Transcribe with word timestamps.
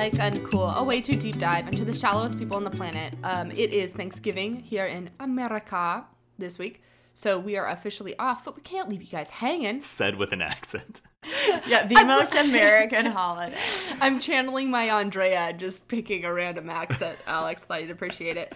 like 0.00 0.14
uncool, 0.14 0.74
a 0.76 0.82
way 0.82 0.98
to 0.98 1.14
deep 1.14 1.38
dive 1.38 1.68
into 1.68 1.84
the 1.84 1.92
shallowest 1.92 2.38
people 2.38 2.56
on 2.56 2.64
the 2.64 2.70
planet. 2.70 3.12
Um, 3.22 3.50
it 3.50 3.70
is 3.70 3.92
Thanksgiving 3.92 4.56
here 4.56 4.86
in 4.86 5.10
America 5.20 6.06
this 6.38 6.58
week, 6.58 6.80
so 7.12 7.38
we 7.38 7.58
are 7.58 7.66
officially 7.68 8.18
off, 8.18 8.42
but 8.46 8.56
we 8.56 8.62
can't 8.62 8.88
leave 8.88 9.02
you 9.02 9.08
guys 9.08 9.28
hanging. 9.28 9.82
Said 9.82 10.16
with 10.16 10.32
an 10.32 10.40
accent. 10.40 11.02
Yeah, 11.66 11.86
the 11.86 12.02
most 12.06 12.34
American 12.46 13.04
holiday. 13.04 13.58
I'm 14.00 14.20
channeling 14.20 14.70
my 14.70 14.88
Andrea, 14.88 15.52
just 15.52 15.86
picking 15.86 16.24
a 16.24 16.32
random 16.32 16.70
accent. 16.70 17.18
Alex, 17.26 17.62
thought 17.64 17.82
you'd 17.82 17.90
appreciate 17.90 18.38
it. 18.38 18.54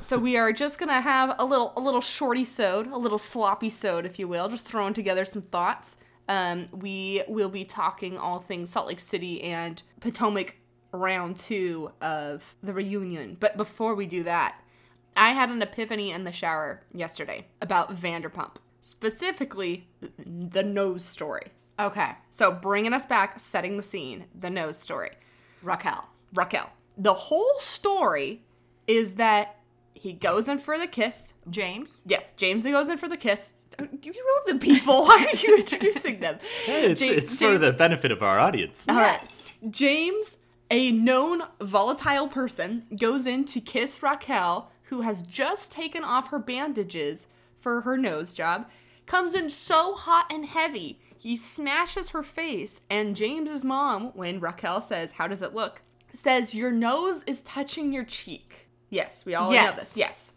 So 0.00 0.16
we 0.16 0.38
are 0.38 0.54
just 0.54 0.78
gonna 0.78 1.02
have 1.02 1.36
a 1.38 1.44
little, 1.44 1.74
a 1.76 1.80
little 1.80 2.00
shorty 2.00 2.46
sode, 2.46 2.86
a 2.86 2.96
little 2.96 3.18
sloppy 3.18 3.68
sode, 3.68 4.06
if 4.06 4.18
you 4.18 4.26
will, 4.26 4.48
just 4.48 4.66
throwing 4.66 4.94
together 4.94 5.26
some 5.26 5.42
thoughts. 5.42 5.98
Um, 6.28 6.68
we 6.72 7.22
will 7.28 7.48
be 7.48 7.64
talking 7.64 8.18
all 8.18 8.40
things 8.40 8.70
Salt 8.70 8.88
Lake 8.88 9.00
City 9.00 9.42
and 9.42 9.82
Potomac 10.00 10.56
round 10.92 11.36
two 11.36 11.90
of 12.00 12.54
the 12.62 12.72
reunion. 12.72 13.36
But 13.38 13.56
before 13.56 13.94
we 13.94 14.06
do 14.06 14.22
that, 14.24 14.60
I 15.16 15.30
had 15.30 15.48
an 15.48 15.62
epiphany 15.62 16.10
in 16.10 16.24
the 16.24 16.32
shower 16.32 16.82
yesterday 16.92 17.46
about 17.62 17.94
Vanderpump, 17.94 18.56
specifically 18.80 19.88
the 20.00 20.62
nose 20.62 21.04
story. 21.04 21.52
Okay, 21.78 22.12
So 22.30 22.52
bringing 22.52 22.94
us 22.94 23.04
back, 23.04 23.38
setting 23.38 23.76
the 23.76 23.82
scene, 23.82 24.24
the 24.34 24.48
nose 24.48 24.78
story. 24.78 25.10
Raquel. 25.62 26.08
Raquel. 26.32 26.70
The 26.96 27.12
whole 27.12 27.58
story 27.58 28.44
is 28.86 29.14
that 29.14 29.56
he 29.92 30.14
goes 30.14 30.48
in 30.48 30.58
for 30.58 30.78
the 30.78 30.86
kiss. 30.86 31.34
James. 31.50 32.00
Yes, 32.06 32.32
James 32.32 32.64
goes 32.64 32.88
in 32.88 32.96
for 32.96 33.08
the 33.08 33.16
kiss. 33.16 33.54
You 34.02 34.12
know 34.12 34.52
the 34.54 34.58
people. 34.58 35.02
Why 35.06 35.26
are 35.32 35.36
you 35.36 35.56
introducing 35.58 36.20
them? 36.20 36.38
It's, 36.66 37.04
Ja- 37.04 37.12
it's 37.12 37.34
for 37.34 37.40
James- 37.52 37.60
the 37.60 37.72
benefit 37.72 38.10
of 38.12 38.22
our 38.22 38.38
audience. 38.38 38.88
All 38.88 38.96
right. 38.96 39.20
James, 39.70 40.38
a 40.70 40.90
known 40.92 41.42
volatile 41.60 42.28
person, 42.28 42.84
goes 42.98 43.26
in 43.26 43.44
to 43.46 43.60
kiss 43.60 44.02
Raquel, 44.02 44.70
who 44.84 45.00
has 45.02 45.22
just 45.22 45.72
taken 45.72 46.04
off 46.04 46.28
her 46.28 46.38
bandages 46.38 47.28
for 47.58 47.80
her 47.82 47.96
nose 47.96 48.32
job, 48.32 48.66
comes 49.06 49.34
in 49.34 49.48
so 49.50 49.94
hot 49.94 50.26
and 50.32 50.46
heavy, 50.46 51.00
he 51.18 51.36
smashes 51.36 52.10
her 52.10 52.22
face, 52.22 52.82
and 52.90 53.16
James's 53.16 53.64
mom, 53.64 54.12
when 54.14 54.38
Raquel 54.40 54.80
says, 54.80 55.12
How 55.12 55.26
does 55.26 55.42
it 55.42 55.54
look? 55.54 55.82
says, 56.14 56.54
Your 56.54 56.70
nose 56.70 57.24
is 57.24 57.40
touching 57.42 57.92
your 57.92 58.04
cheek. 58.04 58.68
Yes, 58.90 59.26
we 59.26 59.34
all 59.34 59.50
know 59.50 59.72
this. 59.72 59.96
Yes. 59.96 60.32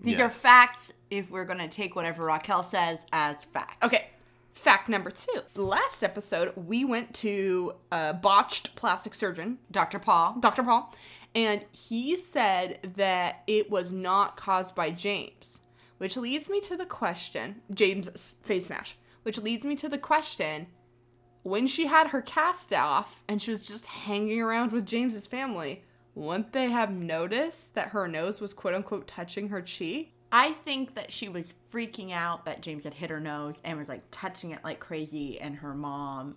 These 0.00 0.18
are 0.20 0.30
facts 0.30 0.92
if 1.18 1.30
we're 1.30 1.44
going 1.44 1.58
to 1.58 1.68
take 1.68 1.96
whatever 1.96 2.26
Raquel 2.26 2.64
says 2.64 3.06
as 3.12 3.44
fact. 3.44 3.82
Okay. 3.84 4.06
Fact 4.52 4.88
number 4.88 5.10
two. 5.10 5.40
Last 5.56 6.04
episode, 6.04 6.52
we 6.56 6.84
went 6.84 7.12
to 7.14 7.74
a 7.90 8.14
botched 8.14 8.76
plastic 8.76 9.14
surgeon 9.14 9.58
Dr. 9.70 9.98
Paul. 9.98 10.36
Dr. 10.40 10.62
Paul, 10.62 10.94
and 11.34 11.64
he 11.72 12.16
said 12.16 12.78
that 12.96 13.42
it 13.46 13.70
was 13.70 13.92
not 13.92 14.36
caused 14.36 14.74
by 14.74 14.90
James, 14.90 15.60
which 15.98 16.16
leads 16.16 16.48
me 16.48 16.60
to 16.60 16.76
the 16.76 16.86
question 16.86 17.62
James' 17.74 18.36
face 18.42 18.66
smash, 18.66 18.96
which 19.24 19.38
leads 19.38 19.66
me 19.66 19.74
to 19.76 19.88
the 19.88 19.98
question 19.98 20.68
when 21.44 21.66
she 21.66 21.86
had 21.86 22.08
her 22.08 22.22
cast 22.22 22.72
off 22.72 23.22
and 23.28 23.40
she 23.40 23.50
was 23.50 23.66
just 23.66 23.86
hanging 23.86 24.40
around 24.40 24.72
with 24.72 24.86
James's 24.86 25.26
family, 25.26 25.84
wouldn't 26.14 26.52
they 26.52 26.70
have 26.70 26.90
noticed 26.90 27.74
that 27.74 27.88
her 27.88 28.08
nose 28.08 28.40
was 28.40 28.54
quote 28.54 28.74
unquote 28.74 29.06
touching 29.06 29.50
her 29.50 29.60
cheek? 29.60 30.13
I 30.36 30.52
think 30.52 30.96
that 30.96 31.12
she 31.12 31.28
was 31.28 31.54
freaking 31.72 32.10
out 32.10 32.44
that 32.46 32.60
James 32.60 32.82
had 32.82 32.92
hit 32.92 33.08
her 33.08 33.20
nose 33.20 33.60
and 33.64 33.78
was 33.78 33.88
like 33.88 34.02
touching 34.10 34.50
it 34.50 34.58
like 34.64 34.80
crazy, 34.80 35.40
and 35.40 35.54
her 35.54 35.72
mom 35.74 36.34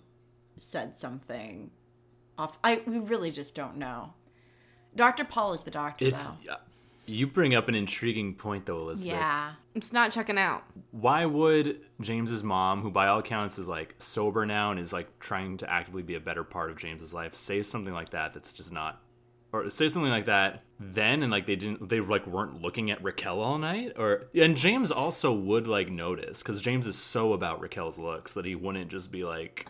said 0.60 0.96
something 0.96 1.72
off. 2.38 2.56
I 2.62 2.80
we 2.86 3.00
really 3.00 3.32
just 3.32 3.56
don't 3.56 3.76
know. 3.76 4.14
Dr. 4.94 5.24
Paul 5.24 5.52
is 5.52 5.64
the 5.64 5.72
doctor, 5.72 6.04
It's 6.04 6.28
though. 6.28 6.36
yeah. 6.44 6.54
you 7.06 7.26
bring 7.26 7.56
up 7.56 7.68
an 7.68 7.74
intriguing 7.74 8.34
point 8.34 8.66
though, 8.66 8.78
Elizabeth. 8.78 9.16
Yeah. 9.16 9.54
It's 9.74 9.92
not 9.92 10.12
checking 10.12 10.38
out. 10.38 10.62
Why 10.92 11.26
would 11.26 11.80
James's 12.00 12.44
mom, 12.44 12.82
who 12.82 12.92
by 12.92 13.08
all 13.08 13.18
accounts 13.18 13.58
is 13.58 13.68
like 13.68 13.96
sober 13.98 14.46
now 14.46 14.70
and 14.70 14.78
is 14.78 14.92
like 14.92 15.18
trying 15.18 15.56
to 15.58 15.68
actively 15.68 16.02
be 16.02 16.14
a 16.14 16.20
better 16.20 16.44
part 16.44 16.70
of 16.70 16.76
James's 16.76 17.12
life, 17.12 17.34
say 17.34 17.62
something 17.62 17.92
like 17.92 18.10
that 18.10 18.32
that's 18.32 18.52
just 18.52 18.72
not 18.72 19.02
or 19.52 19.68
say 19.70 19.88
something 19.88 20.10
like 20.10 20.26
that 20.26 20.62
then 20.80 21.22
and 21.22 21.32
like 21.32 21.46
they 21.46 21.56
didn't 21.56 21.88
they 21.88 22.00
like 22.00 22.26
weren't 22.26 22.62
looking 22.62 22.90
at 22.90 23.02
Raquel 23.02 23.40
all 23.40 23.58
night 23.58 23.92
or 23.96 24.26
and 24.34 24.56
James 24.56 24.90
also 24.92 25.32
would 25.32 25.66
like 25.66 25.90
notice 25.90 26.42
cuz 26.42 26.60
James 26.62 26.86
is 26.86 26.96
so 26.98 27.32
about 27.32 27.60
Raquel's 27.60 27.98
looks 27.98 28.32
that 28.34 28.44
he 28.44 28.54
wouldn't 28.54 28.90
just 28.90 29.10
be 29.10 29.24
like 29.24 29.66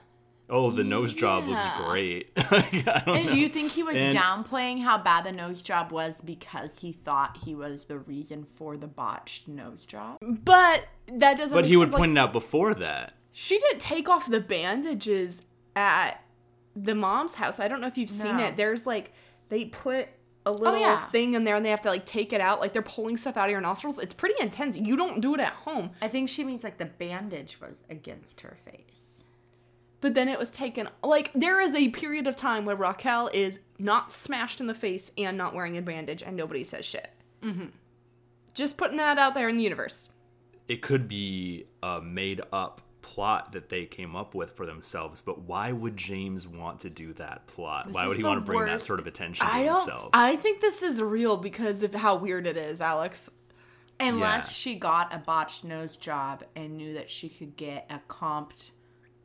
oh 0.50 0.71
the 0.71 0.83
nose 0.84 1.12
job 1.15 1.47
looks 1.47 1.66
great. 1.87 2.31
Like, 2.50 2.89
I 2.89 3.03
don't 3.05 3.22
know. 3.25 3.31
Do 3.33 3.39
you 3.39 3.49
think 3.50 3.72
he 3.72 3.83
was 3.83 3.97
And- 3.97 4.16
downplaying 4.16 4.83
how 4.83 4.97
bad 4.99 5.25
the 5.25 5.33
nose 5.33 5.61
job 5.61 5.93
was 5.93 6.21
because 6.22 6.78
he 6.78 6.93
thought 6.93 7.39
he 7.45 7.55
was 7.55 7.84
the 7.84 7.99
reason 7.99 8.45
for 8.56 8.77
the 8.78 8.87
botched 8.87 9.47
nose 9.47 9.84
job? 9.84 10.16
But 10.22 10.84
that 11.12 11.37
doesn't 11.37 11.55
But 11.55 11.66
he 11.66 11.77
would 11.77 11.93
like- 11.93 11.99
point 11.99 12.12
it 12.12 12.19
out 12.19 12.33
before 12.33 12.72
that. 12.75 13.12
She 13.33 13.59
didn't 13.59 13.81
take 13.81 14.09
off 14.09 14.28
the 14.31 14.41
bandages 14.41 15.43
at 15.77 16.22
the 16.75 16.95
mom's 16.95 17.34
house. 17.34 17.60
I 17.60 17.69
don't 17.69 17.81
know 17.83 17.87
if 17.87 17.99
you've 17.99 18.09
seen 18.10 18.39
it. 18.41 18.56
There's 18.56 18.87
like 18.87 19.12
they 19.48 19.66
put 19.66 20.09
a 20.47 20.53
little 20.53 20.81
yeah. 20.81 21.09
thing 21.10 21.34
in 21.34 21.44
there 21.44 21.56
and 21.56 21.64
they 21.64 21.70
have 21.70 21.82
to 21.82 21.88
like 21.88 22.06
take 22.06 22.32
it 22.32 22.41
out. 22.41 22.60
Like 22.60 22.72
they're 22.72 22.82
pulling 22.82 23.16
stuff 23.16 23.36
out 23.36 23.47
of 23.47 23.50
your 23.50 23.60
nostrils. 23.60 23.98
It's 23.98 24.14
pretty 24.14 24.34
intense. 24.41 24.76
You 24.76 24.97
don't 24.97 25.20
do 25.20 25.34
it 25.34 25.41
at 25.41 25.53
home. 25.53 25.91
I 26.00 26.09
think 26.09 26.28
she 26.28 26.44
means 26.44 26.64
like 26.64 26.78
the 26.78 26.86
bandage 26.86 27.60
was 27.60 27.82
against 27.91 28.41
her 28.41 28.56
face. 28.64 29.25
But 30.00 30.14
then 30.14 30.28
it 30.28 30.38
was 30.38 30.50
taken 30.50 30.88
like 31.03 31.32
there 31.34 31.60
is 31.60 31.75
a 31.75 31.88
period 31.88 32.26
of 32.26 32.36
time 32.36 32.64
where 32.64 32.76
Raquel 32.76 33.28
is 33.34 33.60
not 33.78 34.12
smashed 34.12 34.60
in 34.60 34.66
the 34.66 34.75
face 34.75 35.12
and 35.19 35.36
not 35.36 35.54
wearing 35.54 35.76
a 35.76 35.82
bandage 35.82 36.22
and 36.22 36.36
nobody 36.36 36.65
says 36.65 36.84
shit. 36.84 37.10
Mm-hmm. 37.42 37.66
Just 38.54 38.76
putting 38.76 38.97
that 38.97 39.19
out 39.19 39.34
there 39.34 39.48
in 39.48 39.56
the 39.56 39.62
universe. 39.62 40.10
it 40.69 40.82
could 40.82 41.09
be 41.09 41.66
a 41.82 42.00
made 42.00 42.42
up 42.53 42.80
plot 43.18 43.50
that 43.50 43.68
they 43.68 43.84
came 43.84 44.14
up 44.14 44.32
with 44.32 44.52
for 44.56 44.64
themselves 44.64 45.20
but 45.20 45.40
why 45.40 45.72
would 45.72 45.96
james 45.96 46.46
want 46.46 46.78
to 46.78 46.88
do 46.88 47.12
that 47.14 47.44
plot 47.48 47.88
why 47.90 48.06
would 48.06 48.16
he 48.16 48.22
want 48.22 48.38
to 48.38 48.46
bring 48.46 48.64
that 48.64 48.80
sort 48.80 49.00
of 49.00 49.08
attention 49.08 49.44
to 49.44 49.52
I 49.52 49.64
don't. 49.64 49.74
himself 49.74 50.10
I 50.14 50.36
think 50.36 50.60
this 50.60 50.84
is 50.84 51.02
real 51.02 51.36
because 51.36 51.82
of 51.82 51.92
how 51.94 52.14
weird 52.14 52.46
it 52.46 52.56
is, 52.56 52.80
Alex. 52.80 53.28
Unless 53.98 54.44
Yeah. 54.44 54.50
she 54.50 54.74
got 54.76 55.12
a 55.12 55.18
botched 55.18 55.64
nose 55.64 55.96
job 55.96 56.44
and 56.54 56.76
knew 56.76 56.94
that 56.94 57.10
she 57.10 57.28
could 57.28 57.56
get 57.56 57.90
a 57.90 57.98
comped 58.08 58.70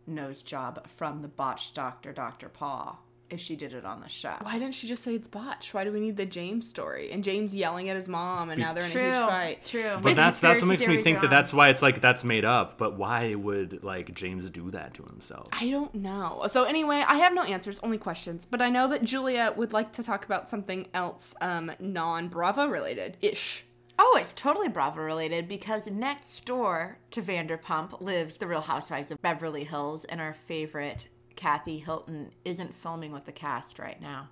nose 0.07 0.41
job 0.41 0.87
from 0.89 1.21
the 1.21 1.27
botched 1.27 1.75
doctor, 1.75 2.11
Dr. 2.11 2.49
Paul, 2.49 2.99
if 3.29 3.39
she 3.39 3.55
did 3.55 3.73
it 3.73 3.85
on 3.85 4.01
the 4.01 4.09
show. 4.09 4.35
Why 4.41 4.59
didn't 4.59 4.75
she 4.75 4.87
just 4.87 5.03
say 5.03 5.15
it's 5.15 5.27
botch? 5.27 5.73
Why 5.73 5.83
do 5.83 5.91
we 5.91 5.99
need 5.99 6.17
the 6.17 6.25
James 6.25 6.67
story? 6.67 7.11
And 7.11 7.23
James 7.23 7.55
yelling 7.55 7.89
at 7.89 7.95
his 7.95 8.07
mom, 8.07 8.49
and 8.49 8.61
now 8.61 8.73
they're 8.73 8.83
in 8.83 8.97
a 8.97 9.03
huge 9.03 9.15
fight. 9.15 9.65
True. 9.65 9.97
but 10.01 10.15
that's 10.15 10.39
that's 10.39 10.61
what 10.61 10.67
makes 10.67 10.87
me 10.87 11.01
think 11.01 11.17
are 11.17 11.21
that 11.21 11.29
that's 11.29 11.53
why 11.53 11.69
it's 11.69 11.81
like 11.81 12.01
that's 12.01 12.23
made 12.23 12.45
up 12.45 12.77
but 12.77 12.97
why 12.97 13.33
would 13.35 13.83
like 13.83 14.13
james 14.13 14.49
do 14.49 14.69
that 14.71 14.93
to 14.93 15.03
himself 15.03 15.47
I 15.51 15.69
don't 15.69 15.93
know. 15.95 16.43
So 16.47 16.63
anyway, 16.63 17.03
I 17.07 17.15
have 17.17 17.33
no 17.33 17.43
answers, 17.43 17.79
only 17.81 17.97
questions. 17.97 18.45
But 18.45 18.61
I 18.61 18.69
know 18.69 18.87
that 18.89 19.03
Julia 19.03 19.53
would 19.55 19.73
like 19.73 19.93
to 19.93 20.03
talk 20.03 20.25
about 20.25 20.49
something 20.49 20.87
else, 20.93 21.35
um, 21.41 21.71
non-Bravo 21.79 22.67
related 22.67 23.17
ish. 23.21 23.65
Oh, 23.99 24.17
it's 24.19 24.33
totally 24.33 24.67
Bravo 24.67 25.01
related 25.01 25.47
because 25.47 25.87
next 25.87 26.45
door 26.45 26.97
to 27.11 27.21
Vanderpump 27.21 28.01
lives 28.01 28.37
the 28.37 28.47
Real 28.47 28.61
Housewives 28.61 29.11
of 29.11 29.21
Beverly 29.21 29.63
Hills, 29.63 30.03
and 30.05 30.19
our 30.19 30.33
favorite 30.33 31.09
Kathy 31.35 31.79
Hilton 31.79 32.31
isn't 32.45 32.75
filming 32.75 33.11
with 33.11 33.25
the 33.25 33.31
cast 33.31 33.79
right 33.79 33.99
now 34.01 34.29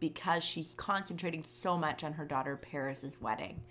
because 0.00 0.44
she's 0.44 0.74
concentrating 0.74 1.42
so 1.42 1.76
much 1.78 2.04
on 2.04 2.14
her 2.14 2.24
daughter 2.24 2.56
Paris's 2.56 3.20
wedding. 3.20 3.62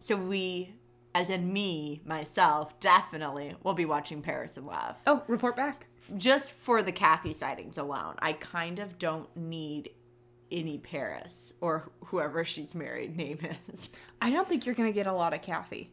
So 0.00 0.16
we, 0.16 0.74
as 1.14 1.30
in 1.30 1.52
me, 1.52 2.00
myself, 2.04 2.78
definitely 2.80 3.54
will 3.62 3.74
be 3.74 3.84
watching 3.84 4.22
Paris 4.22 4.56
in 4.56 4.66
Love 4.66 4.96
Oh, 5.06 5.22
report 5.28 5.56
back. 5.56 5.86
just 6.16 6.52
for 6.52 6.82
the 6.82 6.92
Kathy 6.92 7.32
sightings 7.32 7.78
alone. 7.78 8.16
I 8.18 8.32
kind 8.32 8.78
of 8.80 8.98
don't 8.98 9.34
need 9.36 9.90
any 10.50 10.78
Paris 10.78 11.52
or 11.60 11.90
whoever 12.06 12.42
she's 12.44 12.74
married 12.74 13.16
name 13.16 13.38
is. 13.72 13.88
I 14.20 14.30
don't 14.30 14.48
think 14.48 14.66
you're 14.66 14.74
gonna 14.74 14.92
get 14.92 15.06
a 15.06 15.12
lot 15.12 15.34
of 15.34 15.42
Kathy. 15.42 15.92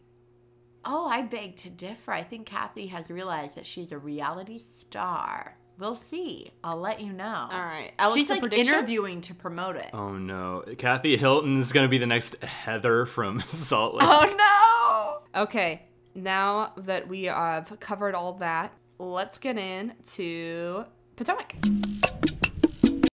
Oh, 0.87 1.07
I 1.07 1.23
beg 1.23 1.55
to 1.57 1.69
differ. 1.69 2.11
I 2.11 2.21
think 2.23 2.45
Kathy 2.45 2.87
has 2.87 3.09
realized 3.11 3.55
that 3.55 3.65
she's 3.65 3.91
a 3.91 3.97
reality 3.97 4.57
star. 4.59 5.57
We'll 5.77 5.95
see. 5.95 6.51
I'll 6.63 6.77
let 6.79 7.01
you 7.01 7.11
know. 7.11 7.47
All 7.51 7.65
right, 7.65 7.91
Alex, 7.99 8.15
she's 8.15 8.29
a 8.29 8.33
like 8.33 8.41
prediction? 8.41 8.73
interviewing 8.73 9.21
to 9.21 9.33
promote 9.35 9.75
it. 9.75 9.89
oh 9.93 10.13
no 10.17 10.63
kathy 10.77 11.17
hilton's 11.17 11.71
gonna 11.73 11.87
be 11.89 11.97
the 11.97 12.05
next 12.05 12.41
heather 12.43 13.05
from 13.05 13.39
salt 13.47 13.95
lake 13.95 14.07
Oh 14.09 15.21
no! 15.33 15.41
Okay, 15.41 15.83
now 16.13 16.71
that 16.77 17.07
we 17.09 17.23
have 17.23 17.77
covered 17.81 18.15
all 18.15 18.33
that, 18.33 18.71
let's 18.99 19.37
get 19.37 19.57
into 19.57 20.85
Potomac. 21.17 21.53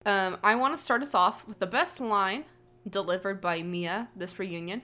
Um, 0.06 0.38
I 0.42 0.54
want 0.56 0.76
to 0.76 0.82
start 0.82 1.02
us 1.02 1.14
off 1.14 1.46
with 1.46 1.58
the 1.58 1.66
best 1.66 2.00
line 2.00 2.44
delivered 2.88 3.40
by 3.40 3.62
Mia 3.62 4.08
this 4.16 4.38
reunion. 4.38 4.82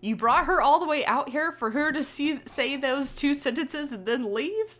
You 0.00 0.16
brought 0.16 0.46
her 0.46 0.60
all 0.60 0.80
the 0.80 0.86
way 0.86 1.04
out 1.06 1.30
here 1.30 1.52
for 1.52 1.70
her 1.70 1.92
to 1.92 2.02
see 2.02 2.38
say 2.46 2.76
those 2.76 3.14
two 3.14 3.32
sentences 3.34 3.92
and 3.92 4.04
then 4.06 4.32
leave? 4.34 4.78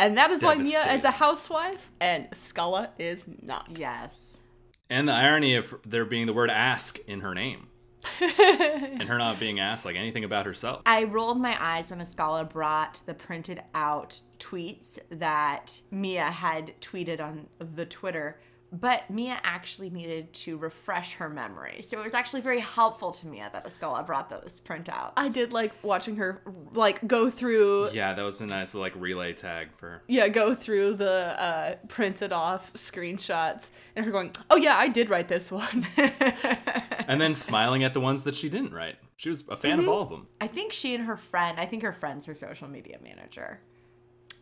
And 0.00 0.16
that 0.16 0.30
is 0.30 0.42
why 0.42 0.56
Mia 0.56 0.94
is 0.94 1.04
a 1.04 1.10
housewife 1.10 1.90
and 2.00 2.28
Scala 2.32 2.90
is 2.98 3.26
not. 3.42 3.78
Yes. 3.78 4.40
And 4.88 5.06
the 5.06 5.12
irony 5.12 5.54
of 5.54 5.74
there 5.86 6.04
being 6.04 6.26
the 6.26 6.32
word 6.32 6.50
ask 6.50 6.98
in 7.06 7.20
her 7.20 7.34
name. 7.34 7.68
and 8.20 9.02
her 9.02 9.18
not 9.18 9.38
being 9.38 9.60
asked 9.60 9.84
like 9.84 9.94
anything 9.94 10.24
about 10.24 10.46
herself. 10.46 10.80
I 10.86 11.04
rolled 11.04 11.38
my 11.38 11.54
eyes 11.60 11.90
when 11.90 12.00
Askale 12.00 12.48
brought 12.48 13.02
the 13.04 13.12
printed 13.12 13.62
out 13.74 14.20
tweets 14.38 14.98
that 15.10 15.82
Mia 15.90 16.24
had 16.24 16.80
tweeted 16.80 17.20
on 17.20 17.48
the 17.58 17.84
Twitter, 17.84 18.40
but 18.72 19.10
Mia 19.10 19.38
actually 19.42 19.90
needed 19.90 20.32
to 20.32 20.56
refresh 20.56 21.14
her 21.14 21.28
memory. 21.28 21.82
So 21.82 21.98
it 21.98 22.04
was 22.04 22.14
actually 22.14 22.40
very 22.40 22.60
helpful 22.60 23.10
to 23.12 23.26
Mia 23.26 23.50
that 23.52 23.64
Askale 23.66 24.04
brought 24.06 24.30
those 24.30 24.60
printouts. 24.64 25.12
I 25.16 25.28
did 25.28 25.52
like 25.52 25.72
watching 25.82 26.16
her 26.16 26.42
like 26.72 27.06
go 27.06 27.30
through 27.30 27.90
Yeah, 27.90 28.14
that 28.14 28.22
was 28.22 28.40
a 28.40 28.46
nice 28.46 28.74
like 28.74 28.94
relay 28.96 29.32
tag 29.32 29.68
for 29.76 30.02
yeah, 30.06 30.28
go 30.28 30.54
through 30.54 30.94
the 30.94 31.40
uh, 31.40 31.76
printed 31.88 32.32
off 32.32 32.72
screenshots 32.74 33.68
and 33.96 34.04
her 34.04 34.12
going, 34.12 34.32
"Oh 34.48 34.56
yeah, 34.56 34.76
I 34.76 34.88
did 34.88 35.10
write 35.10 35.28
this 35.28 35.50
one." 35.50 35.86
and 35.96 37.20
then 37.20 37.34
smiling 37.34 37.84
at 37.84 37.92
the 37.94 38.00
ones 38.00 38.22
that 38.22 38.34
she 38.34 38.48
didn't 38.48 38.72
write. 38.72 38.96
She 39.16 39.28
was 39.28 39.44
a 39.48 39.56
fan 39.56 39.78
of 39.80 39.88
all 39.88 40.02
of 40.02 40.08
them. 40.08 40.28
I 40.40 40.46
think 40.46 40.72
she 40.72 40.94
and 40.94 41.04
her 41.04 41.16
friend, 41.16 41.60
I 41.60 41.66
think 41.66 41.82
her 41.82 41.92
friend's 41.92 42.24
her 42.26 42.34
social 42.34 42.68
media 42.68 42.98
manager. 43.02 43.60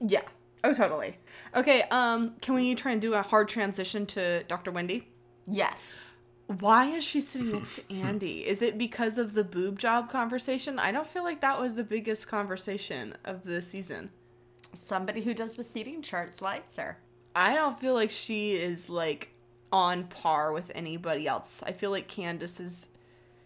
yeah. 0.00 0.22
Oh, 0.64 0.72
totally. 0.72 1.16
Okay. 1.54 1.82
Um, 1.90 2.34
can 2.40 2.54
we 2.54 2.74
try 2.74 2.92
and 2.92 3.00
do 3.00 3.14
a 3.14 3.22
hard 3.22 3.48
transition 3.48 4.06
to 4.06 4.42
Dr. 4.44 4.70
Wendy? 4.70 5.08
Yes. 5.46 5.80
Why 6.46 6.86
is 6.86 7.04
she 7.04 7.20
sitting 7.20 7.52
next 7.52 7.76
to 7.76 7.94
Andy? 7.94 8.46
Is 8.46 8.62
it 8.62 8.78
because 8.78 9.18
of 9.18 9.34
the 9.34 9.44
boob 9.44 9.78
job 9.78 10.10
conversation? 10.10 10.78
I 10.78 10.92
don't 10.92 11.06
feel 11.06 11.22
like 11.22 11.42
that 11.42 11.60
was 11.60 11.74
the 11.74 11.84
biggest 11.84 12.26
conversation 12.26 13.14
of 13.24 13.44
the 13.44 13.60
season. 13.60 14.10
Somebody 14.72 15.22
who 15.22 15.34
does 15.34 15.54
the 15.54 15.64
seating 15.64 16.00
charts 16.00 16.40
likes 16.40 16.76
her. 16.76 16.98
I 17.36 17.54
don't 17.54 17.78
feel 17.78 17.94
like 17.94 18.10
she 18.10 18.52
is 18.52 18.88
like 18.88 19.30
on 19.70 20.04
par 20.04 20.52
with 20.52 20.72
anybody 20.74 21.26
else. 21.26 21.62
I 21.66 21.72
feel 21.72 21.90
like 21.90 22.08
Candiace 22.08 22.60
is, 22.60 22.88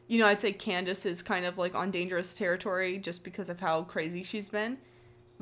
you 0.06 0.20
know, 0.20 0.26
I'd 0.26 0.40
say 0.40 0.52
Candiace 0.52 1.04
is 1.04 1.22
kind 1.22 1.44
of 1.44 1.58
like 1.58 1.74
on 1.74 1.90
dangerous 1.90 2.34
territory 2.34 2.98
just 2.98 3.24
because 3.24 3.48
of 3.48 3.58
how 3.58 3.82
crazy 3.82 4.22
she's 4.22 4.48
been. 4.48 4.78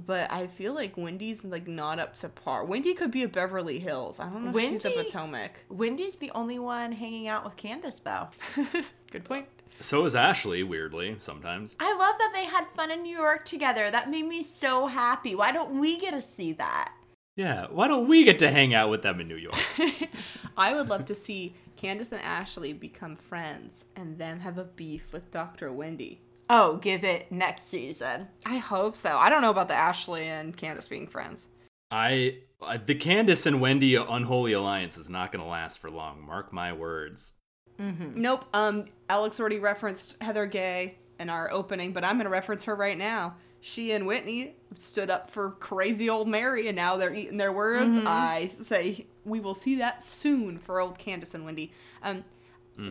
But 0.06 0.30
I 0.30 0.46
feel 0.46 0.74
like 0.74 0.96
Wendy's 0.96 1.44
like 1.44 1.66
not 1.66 1.98
up 1.98 2.14
to 2.16 2.28
par. 2.28 2.64
Wendy 2.64 2.94
could 2.94 3.10
be 3.10 3.22
a 3.22 3.28
Beverly 3.28 3.78
Hills. 3.78 4.20
I 4.20 4.28
don't 4.28 4.44
know 4.44 4.56
if 4.56 4.60
she's 4.60 4.84
a 4.84 4.90
Potomac. 4.90 5.64
Wendy's 5.68 6.16
the 6.16 6.30
only 6.32 6.58
one 6.58 6.92
hanging 6.92 7.28
out 7.28 7.44
with 7.44 7.56
Candiace, 7.56 8.00
though. 8.00 8.28
Good 9.10 9.24
point. 9.24 9.46
So 9.80 10.04
is 10.04 10.14
Ashley, 10.14 10.62
weirdly, 10.62 11.16
sometimes. 11.18 11.74
I 11.80 11.92
love 11.96 12.16
that 12.18 12.32
they 12.34 12.44
had 12.44 12.68
fun 12.68 12.90
in 12.90 13.02
New 13.02 13.16
York 13.16 13.44
together. 13.46 13.90
That 13.90 14.10
made 14.10 14.26
me 14.26 14.42
so 14.42 14.86
happy. 14.86 15.34
Why 15.34 15.52
don't 15.52 15.80
we 15.80 15.98
get 15.98 16.12
to 16.12 16.22
see 16.22 16.52
that? 16.54 16.92
Yeah, 17.34 17.66
why 17.70 17.88
don't 17.88 18.06
we 18.06 18.24
get 18.24 18.38
to 18.40 18.50
hang 18.50 18.74
out 18.74 18.90
with 18.90 19.00
them 19.02 19.20
in 19.20 19.28
New 19.28 19.36
York? 19.36 19.56
I 20.56 20.74
would 20.74 20.90
love 20.90 21.06
to 21.06 21.14
see 21.14 21.54
Candiace 21.76 22.12
and 22.12 22.20
Ashley 22.20 22.74
become 22.74 23.16
friends 23.16 23.86
and 23.96 24.18
them 24.18 24.40
have 24.40 24.58
a 24.58 24.64
beef 24.64 25.10
with 25.12 25.30
Dr. 25.30 25.72
Wendy. 25.72 26.20
Oh, 26.52 26.78
give 26.78 27.04
it 27.04 27.30
next 27.30 27.68
season. 27.68 28.26
I 28.44 28.58
hope 28.58 28.96
so. 28.96 29.16
I 29.16 29.30
don't 29.30 29.40
know 29.40 29.50
about 29.50 29.68
the 29.68 29.74
Ashley 29.74 30.24
and 30.24 30.56
Candiace 30.56 30.88
being 30.88 31.06
friends. 31.06 31.48
I 31.92 32.34
uh, 32.60 32.76
the 32.84 32.96
Candiace 32.96 33.46
and 33.46 33.60
Wendy 33.60 33.94
unholy 33.94 34.52
alliance 34.52 34.98
is 34.98 35.08
not 35.08 35.30
going 35.30 35.44
to 35.44 35.48
last 35.48 35.78
for 35.78 35.88
long. 35.88 36.26
Mark 36.26 36.52
my 36.52 36.72
words. 36.72 37.34
Nope. 37.78 38.44
Um, 38.52 38.86
Alex 39.08 39.40
already 39.40 39.58
referenced 39.58 40.22
Heather 40.22 40.44
Gay 40.46 40.98
in 41.18 41.30
our 41.30 41.50
opening, 41.50 41.92
but 41.92 42.04
I'm 42.04 42.18
gonna 42.18 42.28
reference 42.28 42.64
her 42.64 42.74
right 42.76 42.98
now. 42.98 43.36
She 43.62 43.92
and 43.92 44.06
Whitney 44.06 44.56
stood 44.74 45.08
up 45.08 45.30
for 45.30 45.52
crazy 45.52 46.10
old 46.10 46.28
Mary, 46.28 46.66
and 46.68 46.76
now 46.76 46.96
they're 46.96 47.14
eating 47.14 47.36
their 47.36 47.52
words. 47.52 47.96
I 48.06 48.48
say 48.48 49.06
we 49.24 49.40
will 49.40 49.54
see 49.54 49.76
that 49.76 50.02
soon 50.02 50.58
for 50.58 50.80
old 50.80 50.98
Candiace 50.98 51.34
and 51.34 51.44
Wendy. 51.44 51.72
Um, 52.02 52.24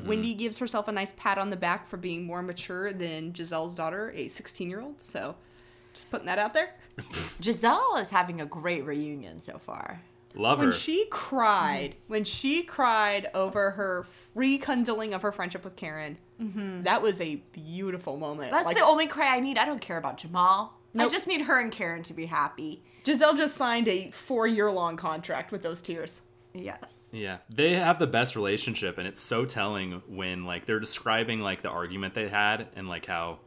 Wendy 0.06 0.31
mm-hmm. 0.31 0.39
gives 0.39 0.59
herself 0.59 0.88
a 0.88 0.91
nice 0.91 1.13
pat 1.18 1.38
on 1.38 1.50
the 1.50 1.57
back 1.57 1.88
for 1.88 1.97
being 1.97 2.25
more 2.25 2.41
mature 2.41 2.94
than 2.94 3.33
Gizelle's 3.33 3.75
daughter, 3.75 4.12
a 4.15 4.27
16 4.27 4.69
year 4.69 4.81
old. 4.81 5.06
So, 5.06 5.36
just 5.94 6.09
putting 6.12 6.27
that 6.27 6.39
out 6.39 6.53
there. 6.53 6.69
Gizelle 7.41 8.01
is 8.01 8.09
having 8.09 8.41
a 8.41 8.45
great 8.45 8.86
reunion 8.86 9.39
so 9.39 9.57
far. 9.57 10.01
Love 10.36 10.59
When 10.59 10.68
her. 10.68 10.74
she 10.74 11.06
cried, 11.09 11.95
when 12.07 12.24
she 12.24 12.62
cried 12.63 13.31
over 13.33 13.71
her 13.71 14.06
rekindling 14.36 15.13
of 15.13 15.24
her 15.24 15.31
friendship 15.31 15.63
with 15.63 15.75
Karen, 15.75 16.18
mm-hmm. 16.39 16.83
that 16.83 17.01
was 17.01 17.19
a 17.19 17.36
beautiful 17.51 18.18
moment. 18.18 18.51
That's 18.51 18.65
Like, 18.65 18.77
the 18.77 18.86
only 18.86 19.07
cry 19.07 19.36
I 19.36 19.39
need. 19.39 19.57
I 19.57 19.65
don't 19.65 19.81
care 19.81 19.97
about 19.97 20.18
Jamal. 20.18 20.75
I 20.97 21.07
just 21.07 21.27
need 21.27 21.41
her 21.41 21.59
and 21.59 21.71
Karen 21.71 22.03
to 22.03 22.13
be 22.13 22.25
happy. 22.25 22.83
Gizelle 23.03 23.38
just 23.38 23.56
signed 23.56 23.88
a 23.88 24.09
four 24.12 24.47
year 24.47 24.71
long 24.71 24.97
contract 24.97 25.51
with 25.51 25.62
those 25.62 25.81
tears. 25.81 26.21
Yes. 26.54 27.10
Yeah, 27.12 27.38
they 27.50 27.74
have 27.75 28.00
the 28.00 28.07
best 28.07 28.36
relationship, 28.36 28.98
and 28.98 29.07
it's 29.07 29.22
so 29.22 29.46
telling 29.46 30.01
when 30.07 30.46
like 30.46 30.66
they're 30.66 30.80
describing 30.80 31.42
like 31.42 31.62
the 31.62 31.69
argument 31.69 32.13
they 32.13 32.28
had 32.28 32.68
and 32.75 32.88
like 32.88 33.06
how, 33.06 33.40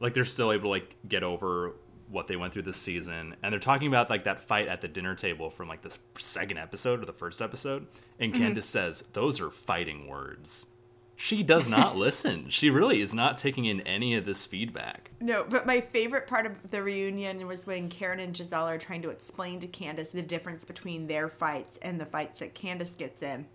like 0.00 0.14
they're 0.14 0.24
still 0.24 0.52
able 0.52 0.64
to 0.64 0.68
like 0.68 0.96
get 1.08 1.22
over 1.22 1.74
what 2.08 2.26
they 2.28 2.36
went 2.36 2.52
through 2.52 2.62
this 2.62 2.76
season, 2.76 3.34
and 3.42 3.52
they're 3.52 3.60
talking 3.60 3.88
about 3.88 4.08
like 4.08 4.24
that 4.24 4.40
fight 4.40 4.68
at 4.68 4.80
the 4.80 4.88
dinner 4.88 5.14
table 5.14 5.50
from 5.50 5.68
like 5.68 5.82
the 5.82 5.96
second 6.18 6.58
episode 6.58 7.02
or 7.02 7.06
the 7.06 7.12
first 7.12 7.42
episode, 7.42 7.86
and 8.20 8.32
mm-hmm. 8.32 8.42
Candiace 8.42 8.66
says 8.66 9.02
those 9.12 9.40
are 9.40 9.50
fighting 9.50 10.06
words. 10.06 10.68
She 11.16 11.42
does 11.42 11.68
not 11.68 11.96
listen. 11.96 12.48
She 12.48 12.70
really 12.70 13.00
is 13.00 13.14
not 13.14 13.36
taking 13.36 13.64
in 13.64 13.80
any 13.82 14.14
of 14.14 14.24
this 14.24 14.46
feedback. 14.46 15.10
No, 15.20 15.44
but 15.48 15.66
my 15.66 15.80
favorite 15.80 16.26
part 16.26 16.46
of 16.46 16.70
the 16.70 16.82
reunion 16.82 17.46
was 17.46 17.66
when 17.66 17.88
Karen 17.88 18.20
and 18.20 18.34
Gizelle 18.34 18.66
are 18.66 18.78
trying 18.78 19.02
to 19.02 19.10
explain 19.10 19.60
to 19.60 19.66
Candiace 19.66 20.10
the 20.10 20.22
difference 20.22 20.64
between 20.64 21.06
their 21.06 21.28
fights 21.28 21.78
and 21.82 22.00
the 22.00 22.06
fights 22.06 22.38
that 22.38 22.54
Candiace 22.54 22.96
gets 22.96 23.22
in. 23.22 23.46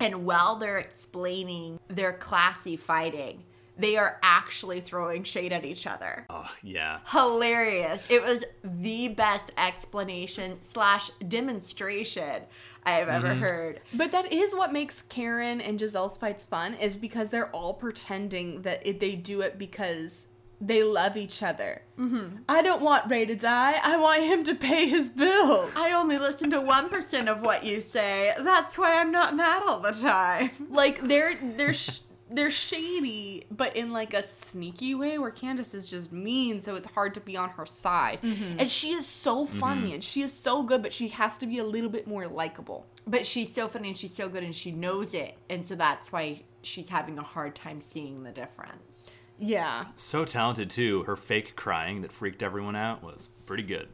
And 0.00 0.26
while 0.26 0.56
they're 0.56 0.78
explaining 0.78 1.78
their 1.88 2.12
classy 2.12 2.76
fighting, 2.76 3.44
they 3.78 3.96
are 3.96 4.18
actually 4.22 4.80
throwing 4.80 5.24
shade 5.24 5.52
at 5.52 5.64
each 5.64 5.86
other. 5.86 6.26
Oh 6.30 6.50
yeah, 6.62 7.00
Hilarious. 7.06 8.06
It 8.08 8.22
was 8.22 8.44
the 8.64 9.08
best 9.08 9.50
explanation 9.58 10.58
slash 10.58 11.10
demonstration 11.28 12.42
I 12.86 12.92
have 12.92 13.08
ever 13.08 13.34
heard. 13.34 13.80
But 13.92 14.12
that 14.12 14.32
is 14.32 14.54
what 14.54 14.72
makes 14.72 15.02
Karen 15.02 15.60
and 15.60 15.78
Gizelle's 15.78 16.16
fights 16.16 16.44
fun, 16.44 16.74
is 16.74 16.96
because 16.96 17.30
they're 17.30 17.50
all 17.50 17.74
pretending 17.74 18.62
that 18.62 18.86
it, 18.86 19.00
they 19.00 19.16
do 19.16 19.40
it 19.40 19.58
because 19.58 20.28
they 20.60 20.82
love 20.82 21.16
each 21.16 21.42
other. 21.42 21.82
Mm-hmm. 21.98 22.36
I 22.48 22.62
don't 22.62 22.80
want 22.80 23.10
Ray 23.10 23.26
to 23.26 23.34
die. 23.34 23.78
I 23.82 23.96
want 23.98 24.22
him 24.22 24.44
to 24.44 24.54
pay 24.54 24.88
his 24.88 25.10
bills. 25.10 25.70
I 25.76 25.92
only 25.92 26.18
listen 26.18 26.48
to 26.50 26.60
1% 26.60 27.28
of 27.28 27.42
what 27.42 27.66
you 27.66 27.82
say. 27.82 28.34
That's 28.38 28.78
why 28.78 28.98
I'm 28.98 29.10
not 29.10 29.36
mad 29.36 29.62
all 29.66 29.80
the 29.80 29.92
time. 29.92 30.50
like 30.70 31.00
they're 31.06 31.34
they're 31.36 31.74
sh- 31.74 32.00
they're 32.30 32.50
shady, 32.50 33.46
but 33.50 33.76
in 33.76 33.92
like 33.92 34.12
a 34.12 34.22
sneaky 34.22 34.94
way 34.94 35.18
where 35.18 35.30
Candiace 35.30 35.74
is 35.74 35.86
just 35.86 36.12
mean, 36.12 36.58
so 36.58 36.74
it's 36.74 36.88
hard 36.88 37.14
to 37.14 37.20
be 37.20 37.36
on 37.36 37.50
her 37.50 37.66
side. 37.66 38.20
Mm-hmm. 38.22 38.60
And 38.60 38.70
she 38.70 38.92
is 38.92 39.06
so 39.06 39.46
mm-hmm. 39.46 39.58
funny 39.58 39.94
and 39.94 40.02
she 40.02 40.22
is 40.22 40.32
so 40.32 40.62
good, 40.62 40.82
but 40.82 40.92
she 40.92 41.08
has 41.08 41.38
to 41.38 41.46
be 41.46 41.58
a 41.58 41.64
little 41.64 41.90
bit 41.90 42.06
more 42.06 42.26
likable. 42.26 42.86
But 43.06 43.26
she's 43.26 43.52
so 43.52 43.68
funny 43.68 43.88
and 43.88 43.98
she's 43.98 44.14
so 44.14 44.28
good 44.28 44.42
and 44.42 44.54
she 44.54 44.72
knows 44.72 45.14
it. 45.14 45.36
And 45.48 45.64
so 45.64 45.76
that's 45.76 46.10
why 46.10 46.42
she's 46.62 46.88
having 46.88 47.18
a 47.18 47.22
hard 47.22 47.54
time 47.54 47.80
seeing 47.80 48.24
the 48.24 48.32
difference. 48.32 49.10
Yeah. 49.38 49.86
so 49.94 50.24
talented 50.24 50.70
too. 50.70 51.04
Her 51.04 51.16
fake 51.16 51.56
crying 51.56 52.00
that 52.02 52.10
freaked 52.10 52.42
everyone 52.42 52.74
out 52.74 53.02
was 53.02 53.28
pretty 53.44 53.62
good. 53.62 53.88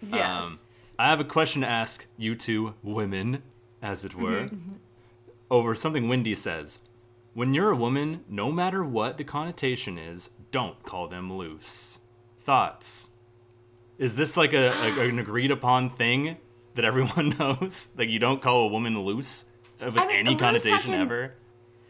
Yes. 0.00 0.44
Um, 0.44 0.58
I 0.98 1.08
have 1.08 1.20
a 1.20 1.24
question 1.24 1.62
to 1.62 1.68
ask 1.68 2.06
you 2.16 2.34
two 2.36 2.74
women, 2.82 3.42
as 3.82 4.04
it 4.04 4.14
were, 4.14 4.44
mm-hmm. 4.44 4.74
over 5.50 5.74
something 5.74 6.08
Wendy 6.08 6.34
says. 6.34 6.80
When 7.34 7.52
you're 7.52 7.70
a 7.70 7.76
woman, 7.76 8.24
no 8.28 8.50
matter 8.52 8.84
what 8.84 9.18
the 9.18 9.24
connotation 9.24 9.98
is, 9.98 10.30
don't 10.52 10.82
call 10.84 11.08
them 11.08 11.32
loose. 11.32 12.00
Thoughts? 12.40 13.10
Is 13.98 14.16
this 14.16 14.36
like 14.36 14.52
a, 14.52 14.68
a- 14.70 15.08
an 15.08 15.18
agreed 15.18 15.50
upon 15.50 15.90
thing 15.90 16.36
that 16.74 16.84
everyone 16.84 17.30
knows? 17.38 17.88
Like 17.96 18.08
you 18.08 18.18
don't 18.18 18.40
call 18.42 18.62
a 18.62 18.68
woman 18.68 19.00
loose 19.02 19.46
of 19.80 19.96
I 19.98 20.06
mean, 20.06 20.16
any 20.16 20.30
loose 20.30 20.40
connotation 20.40 20.72
has 20.78 20.88
an- 20.88 21.00
ever? 21.00 21.34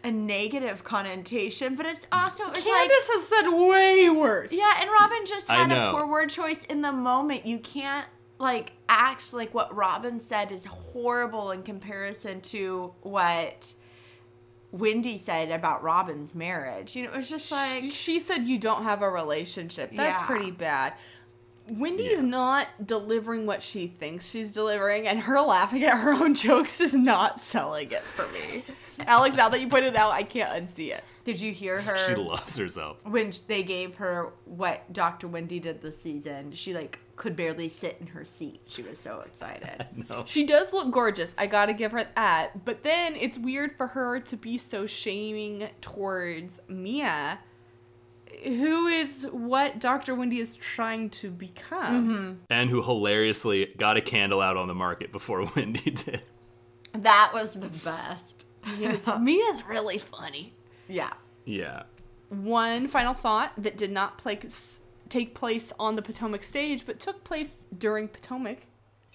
a 0.03 0.11
negative 0.11 0.85
connotation, 0.85 1.77
but 1.77 1.87
it's 1.87 2.07
also 2.13 2.45
it's 2.51 2.57
like 2.57 2.65
Candiace 2.65 3.09
has 3.09 3.27
said 3.27 3.49
way 3.49 4.11
worse. 4.11 4.53
yeah. 4.53 4.75
And 4.81 4.91
Robyn 4.91 5.25
just 5.27 5.49
had 5.49 5.73
a 5.73 5.93
poor 5.93 6.07
word 6.07 6.29
choice 6.29 6.63
in 6.65 6.83
the 6.83 6.93
moment. 6.93 7.47
You 7.47 7.59
can't 7.59 8.07
like 8.39 8.73
act 8.89 9.33
like 9.33 9.55
what 9.55 9.75
Robyn 9.75 10.21
said 10.21 10.53
is 10.53 10.67
horrible 10.67 11.53
in 11.53 11.63
comparison 11.63 12.43
to 12.43 12.93
what 13.01 13.73
Wendy 14.75 15.17
said 15.19 15.53
about 15.53 15.83
Robyn's 15.85 16.35
marriage. 16.35 16.97
You 16.97 17.05
know, 17.05 17.13
it 17.13 17.17
was 17.17 17.31
just 17.31 17.53
like 17.53 17.85
She, 17.85 17.91
she 17.91 18.21
said 18.21 18.49
you 18.49 18.59
don't 18.59 18.83
have 18.83 19.03
a 19.03 19.09
relationship. 19.11 19.91
That's 19.95 20.19
Yeah. 20.19 20.27
pretty 20.27 20.51
bad. 20.51 20.95
Wendy's 21.69 22.21
Yeah. 22.21 22.23
not 22.23 22.67
delivering 22.85 23.47
what 23.47 23.63
she 23.63 23.87
thinks 23.87 24.29
she's 24.29 24.51
delivering, 24.53 25.07
and 25.07 25.21
her 25.21 25.41
laughing 25.41 25.85
at 25.85 25.99
her 25.99 26.13
own 26.13 26.35
jokes 26.47 26.81
is 26.81 26.93
not 26.93 27.39
selling 27.41 27.93
it 27.93 28.03
for 28.03 28.27
me. 28.33 28.65
Alex, 29.07 29.37
now 29.37 29.49
that 29.49 29.61
you 29.61 29.69
pointed 29.69 29.95
it 29.95 29.97
out, 29.97 30.11
I 30.13 30.25
can't 30.25 30.51
unsee 30.51 30.91
it. 30.93 31.05
Did 31.25 31.41
you 31.41 31.53
hear 31.53 31.81
her? 31.81 31.97
She 32.07 32.15
loves 32.17 32.57
herself. 32.57 32.97
when 33.05 33.33
they 33.47 33.63
gave 33.63 33.95
her 33.97 34.33
what 34.45 34.93
Dr. 34.93 35.27
Wendy 35.29 35.59
did 35.61 35.81
this 35.83 36.01
season, 36.03 36.53
she 36.53 36.75
like 36.75 36.99
could 37.17 37.37
barely 37.37 37.69
sit 37.69 37.97
in 38.01 38.09
her 38.09 38.25
seat. 38.25 38.61
She 38.67 38.83
was 38.83 38.99
so 38.99 39.21
excited. 39.21 39.87
No. 40.11 40.25
She 40.27 40.45
does 40.45 40.73
look 40.73 40.91
gorgeous. 40.91 41.35
I 41.39 41.47
gotta 41.47 41.73
give 41.73 41.93
her 41.93 42.05
that. 42.17 42.65
But 42.65 42.83
then 42.83 43.17
it's 43.17 43.39
weird 43.39 43.77
for 43.77 43.87
her 43.89 44.21
to 44.21 44.37
be 44.37 44.59
so 44.59 44.87
shaming 44.87 45.69
towards 45.81 46.61
Mia, 46.69 47.39
who 48.43 48.87
is 48.89 49.27
what 49.33 49.79
Dr. 49.79 50.15
Wendy 50.15 50.41
is 50.41 50.57
trying 50.57 51.11
to 51.11 51.31
become. 51.31 52.09
Mm-hmm. 52.09 52.33
And 52.51 52.71
who 52.71 52.83
hilariously 52.83 53.73
got 53.79 53.97
a 53.97 54.03
candle 54.03 54.41
out 54.41 54.57
on 54.57 54.69
the 54.69 54.75
market 54.75 55.13
before 55.13 55.49
Wendy 55.57 55.91
did. 55.91 56.23
That 56.93 57.31
was 57.33 57.55
the 57.55 57.69
best. 57.69 58.47
Yes, 58.79 59.09
Mia's 59.21 59.65
really 59.67 59.99
funny. 59.99 60.55
Yeah. 60.89 61.13
Yeah. 61.45 61.85
One 62.29 62.89
final 62.89 63.15
thought 63.15 63.53
that 63.59 63.77
did 63.77 63.91
not 63.91 64.19
place, 64.19 64.81
take 65.09 65.35
place 65.35 65.73
on 65.79 65.97
the 65.97 66.03
Potomac 66.03 66.43
stage, 66.43 66.87
but 66.87 67.01
took 67.01 67.25
place 67.25 67.67
during 67.77 68.09
Potomac. 68.09 68.59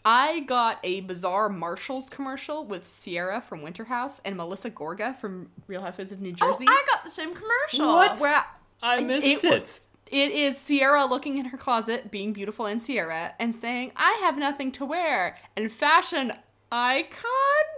I 0.05 0.41
got 0.41 0.79
a 0.83 1.01
bizarre 1.01 1.49
Marshalls 1.49 2.09
commercial 2.09 2.65
with 2.65 2.89
Ciara 3.03 3.41
from 3.41 3.61
Winter 3.61 3.85
House 3.85 4.19
and 4.23 4.37
Melissa 4.37 4.71
Gorga 4.71 5.17
from 5.17 5.49
Real 5.67 5.81
Housewives 5.81 6.11
of 6.11 6.21
New 6.21 6.31
Jersey. 6.31 6.45
Oh, 6.45 6.51
Jersey. 6.53 6.65
I 6.69 6.83
got 6.89 7.03
the 7.03 7.09
same 7.09 7.33
commercial. 7.33 7.87
Where 8.19 8.45
I 8.81 9.01
missed 9.01 9.27
it 9.27 9.43
it. 9.43 9.79
It 10.11 10.31
is 10.31 10.65
Ciara 10.65 11.05
looking 11.05 11.37
in 11.37 11.45
her 11.45 11.57
closet, 11.57 12.09
being 12.09 12.33
beautiful 12.33 12.65
in 12.65 12.79
Ciara, 12.79 13.35
and 13.39 13.53
saying, 13.53 13.91
I 13.95 14.19
have 14.21 14.37
nothing 14.37 14.71
to 14.73 14.85
wear. 14.85 15.37
And 15.55 15.71
fashion 15.71 16.33
icon 16.71 17.13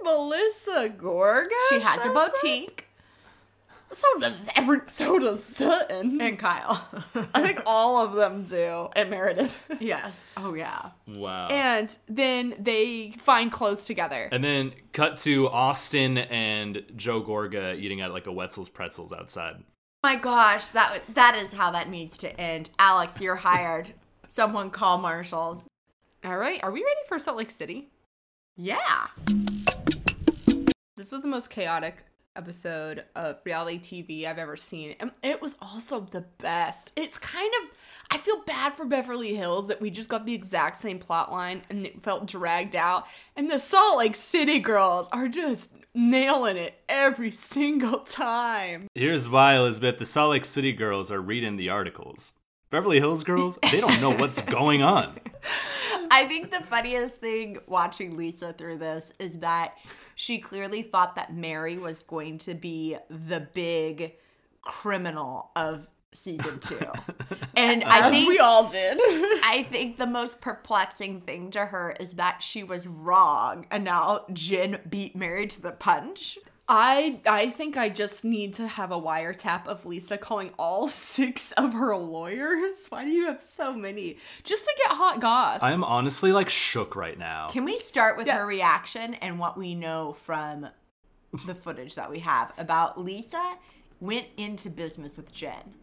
Melissa 0.03 0.93
Gorga. 0.95 1.49
She 1.69 1.79
has 1.79 1.99
a 1.99 2.03
shows 2.03 2.15
up. 2.15 2.33
boutique. 2.33 2.87
So 3.91 4.07
does 4.19 4.47
every. 4.55 4.79
So 4.87 5.19
does 5.19 5.43
Sutton. 5.43 6.21
And 6.21 6.39
Kyle. 6.39 6.87
I 7.33 7.41
think 7.41 7.61
all 7.65 7.97
of 8.03 8.13
them 8.13 8.43
do. 8.43 8.89
And 8.95 9.09
Meredith. 9.09 9.63
yes. 9.79 10.27
Oh, 10.37 10.53
yeah. 10.53 10.91
Wow. 11.07 11.47
and 11.49 11.95
then 12.07 12.55
they 12.57 13.11
find 13.17 13.51
clothes 13.51 13.85
together. 13.85 14.29
And 14.31 14.43
then 14.43 14.73
cut 14.93 15.17
to 15.19 15.49
Austen 15.49 16.17
and 16.17 16.83
Joe 16.95 17.21
Gorga 17.21 17.75
eating 17.77 18.01
at 18.01 18.11
like 18.11 18.27
a 18.27 18.31
Wetzel's 18.31 18.69
Pretzels 18.69 19.11
outside. 19.11 19.63
My 20.03 20.15
gosh, 20.15 20.69
that 20.69 21.01
that 21.13 21.35
is 21.35 21.53
how 21.53 21.69
that 21.71 21.89
needs 21.89 22.17
to 22.19 22.39
end. 22.39 22.69
Alex, 22.79 23.21
you're 23.21 23.35
hired. 23.35 23.93
Someone 24.29 24.69
call 24.71 24.97
Marshalls. 24.97 25.67
All 26.23 26.37
right, 26.37 26.63
are 26.63 26.71
we 26.71 26.79
ready 26.83 27.01
for 27.07 27.19
Salt 27.19 27.37
Lake 27.37 27.51
City? 27.51 27.89
Yeah. 28.55 29.07
This 30.95 31.11
was 31.11 31.21
the 31.21 31.27
most 31.27 31.49
chaotic 31.49 32.03
episode 32.35 33.05
of 33.15 33.37
reality 33.45 33.79
TV 33.79 34.25
I've 34.25 34.37
ever 34.37 34.55
seen. 34.55 34.95
And 34.99 35.11
it 35.23 35.41
was 35.41 35.57
also 35.61 35.99
the 35.99 36.25
best. 36.37 36.93
It's 36.95 37.17
kind 37.19 37.51
of 37.61 37.69
I 38.13 38.17
feel 38.17 38.41
bad 38.43 38.75
for 38.75 38.85
Beverly 38.85 39.35
Hills 39.35 39.69
that 39.69 39.79
we 39.79 39.89
just 39.89 40.09
got 40.09 40.25
the 40.25 40.33
exact 40.33 40.77
same 40.77 40.99
plot 40.99 41.31
line 41.31 41.63
and 41.69 41.85
it 41.85 42.03
felt 42.03 42.27
dragged 42.27 42.75
out. 42.75 43.07
And 43.37 43.49
the 43.49 43.57
Salt 43.57 43.99
Lake 43.99 44.17
City 44.17 44.59
girls 44.59 45.07
are 45.13 45.29
just 45.29 45.71
nailing 45.95 46.57
it 46.57 46.75
every 46.89 47.31
single 47.31 47.99
time. 47.99 48.87
Here's 48.95 49.29
why, 49.29 49.55
Elizabeth. 49.55 49.97
The 49.97 50.05
Salt 50.05 50.31
Lake 50.31 50.45
City 50.45 50.73
girls 50.73 51.09
are 51.09 51.21
reading 51.21 51.55
the 51.55 51.69
articles. 51.69 52.33
Beverly 52.69 52.99
Hills 52.99 53.23
girls, 53.23 53.59
they 53.69 53.81
don't 53.81 53.99
know 53.99 54.11
what's 54.11 54.41
going 54.57 54.81
on. 54.81 55.17
I 56.09 56.25
think 56.25 56.51
the 56.51 56.61
funniest 56.61 57.19
thing 57.19 57.59
watching 57.67 58.17
Lisa 58.17 58.53
through 58.53 58.77
this 58.77 59.13
is 59.19 59.39
that 59.39 59.75
she 60.21 60.37
clearly 60.37 60.83
thought 60.83 61.15
that 61.15 61.33
Mary 61.33 61.79
was 61.79 62.03
going 62.03 62.37
to 62.37 62.53
be 62.53 62.95
the 63.09 63.39
big 63.39 64.13
criminal 64.61 65.49
of 65.55 65.87
season 66.13 66.59
two. 66.59 66.79
And 67.53 67.83
I 67.83 68.09
think 68.09 68.29
we 68.29 68.39
all 68.39 68.69
did. 68.69 68.97
I 69.01 69.67
think 69.69 69.97
the 69.97 70.07
most 70.07 70.39
perplexing 70.39 71.21
thing 71.21 71.51
to 71.51 71.65
her 71.65 71.95
is 71.99 72.13
that 72.13 72.41
she 72.41 72.63
was 72.63 72.87
wrong 72.87 73.65
and 73.69 73.83
now 73.83 74.25
Jen 74.31 74.79
beat 74.89 75.15
Mary 75.15 75.47
to 75.47 75.61
the 75.61 75.71
punch. 75.71 76.39
I 76.73 77.19
I 77.27 77.49
think 77.49 77.75
I 77.75 77.89
just 77.89 78.23
need 78.23 78.53
to 78.53 78.65
have 78.67 78.91
a 78.93 78.99
wiretap 78.99 79.67
of 79.67 79.85
Lisa 79.85 80.17
calling 80.17 80.51
all 80.57 80.87
six 81.17 81.51
of 81.51 81.73
her 81.73 81.97
lawyers. 81.97 82.87
Why 82.87 83.03
do 83.03 83.11
you 83.11 83.25
have 83.25 83.41
so 83.41 83.73
many? 83.73 84.17
Just 84.45 84.63
to 84.65 84.73
get 84.77 84.95
hot 84.95 85.19
goss. 85.19 85.59
I'm 85.61 85.83
honestly 85.83 86.31
like 86.31 86.47
shook 86.47 86.95
right 86.95 87.19
now. 87.19 87.49
Can 87.49 87.65
we 87.65 87.77
start 87.77 88.15
with 88.15 88.27
Yeah. 88.27 88.37
her 88.37 88.45
reaction 88.45 89.15
and 89.15 89.37
what 89.37 89.57
we 89.57 89.75
know 89.75 90.13
from 90.13 90.69
the 91.45 91.55
footage 91.55 91.95
that 91.95 92.09
we 92.09 92.19
have 92.19 92.53
about 92.57 92.97
Lisa 92.97 93.57
went 93.99 94.27
into 94.37 94.69
business 94.69 95.17
with 95.17 95.33
Jen 95.33 95.73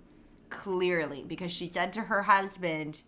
clearly 0.49 1.23
because 1.23 1.53
she 1.53 1.69
said 1.69 1.93
to 1.93 2.01
her 2.01 2.23
husband, 2.23 3.03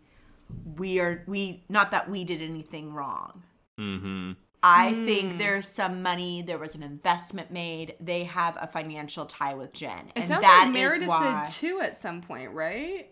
"We 0.76 1.00
are 1.00 1.24
we 1.26 1.64
not 1.70 1.92
that 1.92 2.10
we 2.10 2.24
did 2.24 2.42
anything 2.42 2.92
wrong." 2.92 3.42
Mm-hmm. 3.78 4.32
I 4.62 5.04
think 5.04 5.32
hmm. 5.32 5.38
there's 5.38 5.68
some 5.68 6.02
money. 6.02 6.42
There 6.42 6.58
was 6.58 6.74
an 6.74 6.82
investment 6.82 7.50
made. 7.50 7.94
They 8.00 8.24
have 8.24 8.58
a 8.60 8.66
financial 8.66 9.24
tie 9.26 9.54
with 9.54 9.72
Jen, 9.72 10.08
It 10.08 10.12
and 10.16 10.24
sounds 10.26 10.42
that 10.42 10.64
like 10.66 10.74
Meredith 10.74 11.08
why 11.08 11.44
did 11.44 11.52
too 11.52 11.80
at 11.80 11.98
some 11.98 12.20
point, 12.20 12.52
right? 12.52 13.10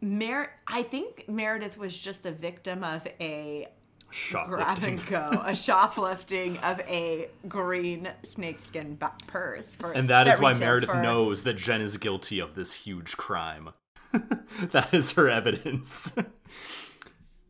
Mer- 0.00 0.52
I 0.66 0.82
think 0.82 1.28
Meredith 1.28 1.78
was 1.78 1.98
just 1.98 2.24
a 2.26 2.30
victim 2.30 2.84
of 2.84 3.06
a 3.20 3.68
grab 4.08 4.78
Shoplifting. 4.78 4.98
and 5.00 5.06
go, 5.06 5.42
a 5.44 5.54
shoplifting 5.56 6.58
of 6.58 6.80
a 6.80 7.28
green 7.48 8.08
snakeskin 8.22 8.96
ba- 8.96 9.12
purse. 9.26 9.74
For, 9.74 9.92
And 9.92 10.08
that 10.08 10.26
is 10.28 10.40
why 10.40 10.52
Meredith 10.52 10.90
for- 10.90 11.02
knows 11.02 11.42
that 11.42 11.54
Jen 11.54 11.80
is 11.80 11.96
guilty 11.96 12.38
of 12.38 12.54
this 12.54 12.72
huge 12.72 13.16
crime. 13.16 13.70
that 14.12 14.94
is 14.94 15.12
her 15.12 15.28
evidence. 15.28 16.14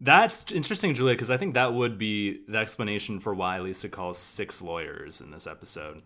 That's 0.01 0.53
interesting, 0.53 0.95
Julia, 0.95 1.15
because 1.15 1.31
I 1.31 1.37
think 1.37 1.55
that 1.55 1.73
would 1.73 1.97
be 1.99 2.41
the 2.49 2.59
explanation 2.59 3.19
for 3.19 3.35
why 3.35 3.61
Lisa 3.61 3.89
calls 3.89 4.19
six 4.19 4.61
lawyers 4.61 5.21
in 5.21 5.31
this 5.31 5.47
episode. 5.47 6.03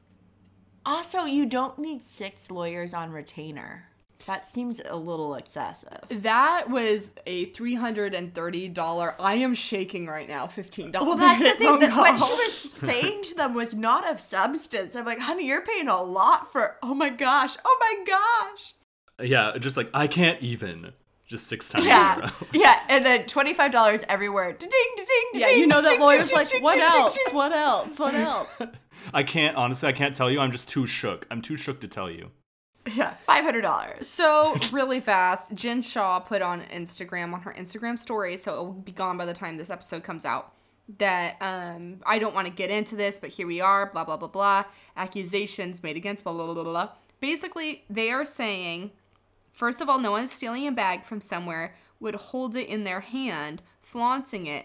Also, 0.87 1.25
you 1.25 1.45
don't 1.45 1.79
need 1.79 2.01
six 2.01 2.51
lawyers 2.51 2.95
on 2.95 3.11
retainer. 3.11 3.91
That 4.27 4.47
seems 4.47 4.81
a 4.85 4.97
little 4.97 5.35
excessive. 5.35 6.01
That 6.11 6.69
was 6.69 7.11
a 7.27 7.47
three 7.47 7.75
hundred 7.75 8.15
and 8.15 8.35
thirty 8.35 8.69
dollar. 8.69 9.15
I 9.19 9.37
am 9.37 9.55
shaking 9.55 10.07
right 10.07 10.29
now. 10.29 10.47
Fifteen 10.47 10.91
dollars. 10.91 11.07
Well, 11.07 11.17
that's 11.17 11.43
the 11.43 11.55
thing. 11.55 11.79
That 11.81 11.97
what 11.97 12.19
she 12.19 12.33
was 12.33 12.73
saying 12.81 13.23
to 13.25 13.35
them 13.35 13.55
was 13.55 13.75
not 13.75 14.09
of 14.09 14.21
substance. 14.21 14.95
I'm 14.95 15.07
like, 15.07 15.21
honey, 15.21 15.47
you're 15.47 15.63
paying 15.63 15.89
a 15.89 16.03
lot 16.03 16.53
for. 16.53 16.77
Oh 16.83 16.95
my 16.95 17.09
gosh. 17.09 17.57
Oh 17.65 17.79
my 17.81 18.05
gosh. 18.07 18.75
Yeah, 19.23 19.57
just 19.59 19.77
like, 19.77 19.91
I 19.93 20.07
can't 20.07 20.41
even. 20.43 20.93
Just 21.31 21.47
six 21.47 21.71
times 21.71 21.85
in 21.87 21.91
a 21.93 21.95
Yeah, 21.95 22.19
row. 22.19 22.31
yeah, 22.53 22.81
and 22.89 23.07
then 23.07 23.25
twenty 23.27 23.55
five 23.55 23.71
dollars 23.71 24.03
everywhere. 24.09 24.53
Ding, 24.53 24.69
ding, 24.69 25.07
ding, 25.07 25.41
Yeah, 25.41 25.51
you 25.51 25.65
know 25.69 25.81
that 25.81 26.01
lawyer's 26.01 26.33
like, 26.33 26.49
what 26.61 26.77
else? 26.77 27.15
ding, 27.15 27.23
ding." 27.27 27.37
What 27.37 27.53
else? 27.53 27.99
What 28.01 28.15
else? 28.15 28.61
I 29.15 29.23
can't, 29.23 29.57
honestly, 29.57 29.89
I 29.89 29.93
can't 29.93 30.13
tell 30.13 30.29
you. 30.29 30.41
I'm 30.41 30.51
just 30.51 30.69
too 30.69 30.87
shook. 30.87 31.29
I'm 31.31 31.41
too 31.41 31.57
shook 31.57 31.81
to 31.83 31.89
tell 31.89 32.11
you. 32.11 32.31
Yeah, 32.93 33.15
five 33.27 33.45
hundred 33.45 33.61
dollars. 33.61 34.09
So 34.09 34.57
really 34.73 34.99
fast, 35.01 35.55
Jen 35.55 35.83
Shah 35.83 36.19
put 36.19 36.43
on 36.43 36.63
Instagram 36.63 37.33
on 37.33 37.43
her 37.43 37.55
Instagram 37.57 37.97
story, 37.97 38.37
so 38.37 38.55
it 38.55 38.57
will 38.57 38.73
be 38.73 38.91
gone 38.91 39.17
by 39.17 39.25
the 39.25 39.33
time 39.35 39.57
this 39.57 39.71
episode 39.71 40.03
comes 40.03 40.25
out. 40.25 40.53
That 40.99 41.37
um, 41.41 42.01
I 42.05 42.19
don't 42.19 42.35
want 42.35 42.49
to 42.49 42.53
get 42.53 42.71
into 42.71 42.97
this, 42.97 43.21
but 43.21 43.31
here 43.31 43.47
we 43.47 43.61
are. 43.61 43.87
Blah 43.87 44.03
blah 44.05 44.17
blah 44.17 44.27
blah. 44.27 44.65
Accusations 44.97 45.85
made 45.85 45.97
against 45.97 46.25
blah 46.25 46.33
blah 46.33 46.47
blah 46.47 46.55
blah. 46.55 46.65
blah. 46.65 46.89
Basically, 47.21 47.85
they 47.89 48.11
are 48.11 48.25
saying, 48.25 48.91
first 49.61 49.83
of 49.83 49.91
all, 49.91 49.99
no 49.99 50.11
one's 50.11 50.33
stealing 50.33 50.67
a 50.67 50.73
bag 50.73 51.05
from 51.05 51.21
somewhere 51.21 51.75
would 52.01 52.15
hold 52.15 52.57
it 52.57 52.67
in 52.67 52.85
their 52.85 53.01
hand, 53.01 53.63
flaunting 53.79 54.47
it. 54.47 54.65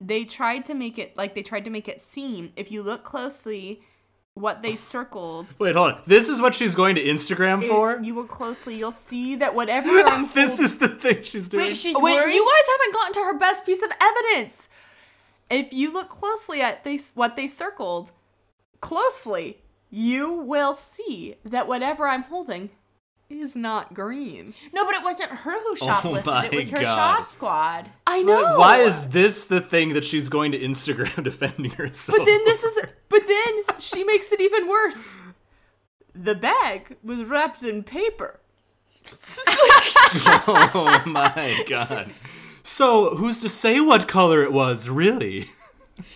They 0.00 0.24
tried 0.24 0.64
to 0.64 0.74
make 0.74 0.98
it 0.98 1.16
like 1.16 1.36
they 1.36 1.42
tried 1.42 1.64
to 1.66 1.70
make 1.70 1.88
it 1.88 2.02
seem. 2.02 2.50
If 2.56 2.72
you 2.72 2.82
look 2.82 3.04
closely, 3.04 3.82
what 4.34 4.62
they 4.62 4.74
circled 4.94 5.54
Wait, 5.60 5.76
hold 5.76 5.92
on. 5.92 6.00
This 6.08 6.28
is 6.28 6.40
what 6.40 6.56
she's 6.56 6.74
going 6.74 6.96
to 6.96 7.04
Instagram 7.04 7.62
for? 7.68 8.00
you 8.02 8.16
look 8.16 8.28
closely, 8.28 8.74
you'll 8.74 8.90
see 8.90 9.36
that 9.36 9.54
whatever 9.54 9.88
I'm 9.88 10.28
this 10.34 10.58
is 10.58 10.78
the 10.78 10.88
thing 10.88 11.22
she's 11.22 11.48
doing. 11.48 11.66
Wait, 11.66 11.76
she's 11.76 11.94
Wait, 11.94 12.14
worried. 12.14 12.34
you 12.34 12.44
guys 12.44 12.66
haven't 12.76 12.94
gotten 12.94 13.12
to 13.12 13.20
her 13.20 13.38
best 13.38 13.64
piece 13.64 13.82
of 13.82 13.92
evidence. 14.00 14.68
If 15.50 15.72
you 15.72 15.92
look 15.92 16.08
closely 16.08 16.60
at 16.60 16.82
they, 16.82 16.98
what 17.14 17.36
they 17.36 17.46
circled, 17.46 18.10
closely, 18.80 19.62
you 19.88 20.32
will 20.32 20.74
see 20.74 21.36
that 21.44 21.68
whatever 21.68 22.08
I'm 22.08 22.24
holding 22.24 22.70
is 23.40 23.56
not 23.56 23.94
green. 23.94 24.54
no, 24.72 24.84
but 24.84 24.94
it 24.94 25.02
wasn't 25.02 25.30
her 25.30 25.52
who 25.62 25.76
oh 25.82 25.86
shoplifted. 25.86 26.26
my 26.26 26.46
it 26.46 26.54
was 26.54 26.70
her 26.70 26.80
God. 26.80 26.94
Shah 27.16 27.22
squad. 27.22 27.90
I 28.06 28.22
But 28.22 28.26
know. 28.26 28.58
Why 28.58 28.78
is 28.78 29.08
this 29.08 29.44
the 29.44 29.60
thing 29.60 29.94
that 29.94 30.04
she's 30.04 30.28
going 30.28 30.52
to 30.52 30.58
Instagram 30.58 31.22
defending 31.24 31.72
herself? 31.72 32.18
But 32.18 32.24
then 32.24 32.44
this 32.44 32.62
is. 32.62 32.78
But 33.08 33.26
then 33.26 33.78
she 33.78 34.04
makes 34.04 34.32
it 34.32 34.40
even 34.40 34.68
worse. 34.68 35.12
The 36.14 36.34
bag 36.34 36.96
was 37.02 37.24
wrapped 37.24 37.62
in 37.62 37.82
paper. 37.82 38.40
oh 40.46 41.02
my 41.06 41.64
god. 41.68 42.12
So, 42.62 43.16
who's 43.16 43.38
to 43.38 43.48
say 43.48 43.80
what 43.80 44.06
color 44.06 44.42
it 44.42 44.52
was, 44.52 44.88
really? 44.88 45.50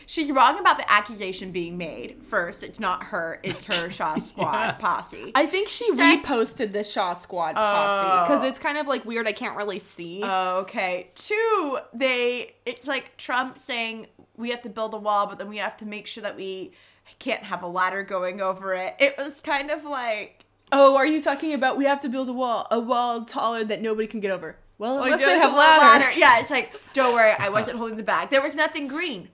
She's 0.07 0.31
wrong 0.31 0.59
about 0.59 0.79
the 0.79 0.91
accusation 0.91 1.51
being 1.51 1.77
made. 1.77 2.23
First, 2.23 2.63
it's 2.63 2.79
not 2.79 3.05
her; 3.05 3.41
it's 3.43 3.65
her 3.65 3.91
Shah 3.91 4.19
Squad 4.19 4.79
posse. 4.79 5.33
I 5.35 5.47
think 5.47 5.69
she 5.69 5.93
Sec- 5.95 6.23
reposted 6.23 6.73
the 6.73 6.85
Shah 6.85 7.15
Squad 7.15 7.57
posse 7.57 8.25
because 8.25 8.45
it's 8.45 8.59
kind 8.59 8.79
of 8.79 8.87
like 8.87 9.05
weird. 9.05 9.27
I 9.27 9.33
can't 9.33 9.57
really 9.57 9.81
see. 9.81 10.21
Oh, 10.23 10.59
okay. 10.61 11.11
Two, 11.15 11.79
they 11.93 12.55
it's 12.65 12.87
like 12.87 13.17
Trump 13.17 13.59
saying 13.59 14.07
we 14.37 14.51
have 14.51 14.63
to 14.63 14.69
build 14.69 14.95
a 14.95 14.99
wall, 14.99 15.27
but 15.27 15.39
then 15.39 15.49
we 15.49 15.57
have 15.59 15.77
to 15.79 15.87
make 15.87 16.07
sure 16.07 16.23
that 16.23 16.37
we 16.37 16.73
can't 17.19 17.43
have 17.43 17.63
a 17.63 17.69
ladder 17.69 18.03
going 18.03 18.41
over 18.41 18.75
it. 18.75 18.95
It 18.99 19.17
was 19.19 19.41
kind 19.41 19.71
of 19.71 19.85
like 19.85 20.47
oh, 20.73 20.97
are 20.97 21.07
you 21.07 21.21
talking 21.21 21.53
about 21.53 21.77
we 21.77 21.85
have 21.85 22.01
to 22.01 22.09
build 22.09 22.29
a 22.29 22.33
wall, 22.33 22.67
a 22.71 22.81
wall 22.81 23.25
taller 23.25 23.65
that 23.65 23.81
nobody 23.81 24.07
can 24.07 24.21
get 24.21 24.31
over? 24.31 24.57
Well, 24.79 25.03
unless 25.03 25.21
they 25.21 25.27
there's 25.27 25.41
have 25.41 25.55
a 25.55 25.57
ladder. 25.57 26.11
Yeah, 26.19 26.39
it's 26.41 26.51
like, 26.51 26.73
don't 26.93 27.15
worry, 27.15 27.33
I 27.39 27.49
wasn't 27.49 27.79
holding 27.79 27.97
the 27.97 28.03
bag. 28.03 28.31
There 28.31 28.43
was 28.43 28.55
nothing 28.55 28.89
green. 28.89 29.31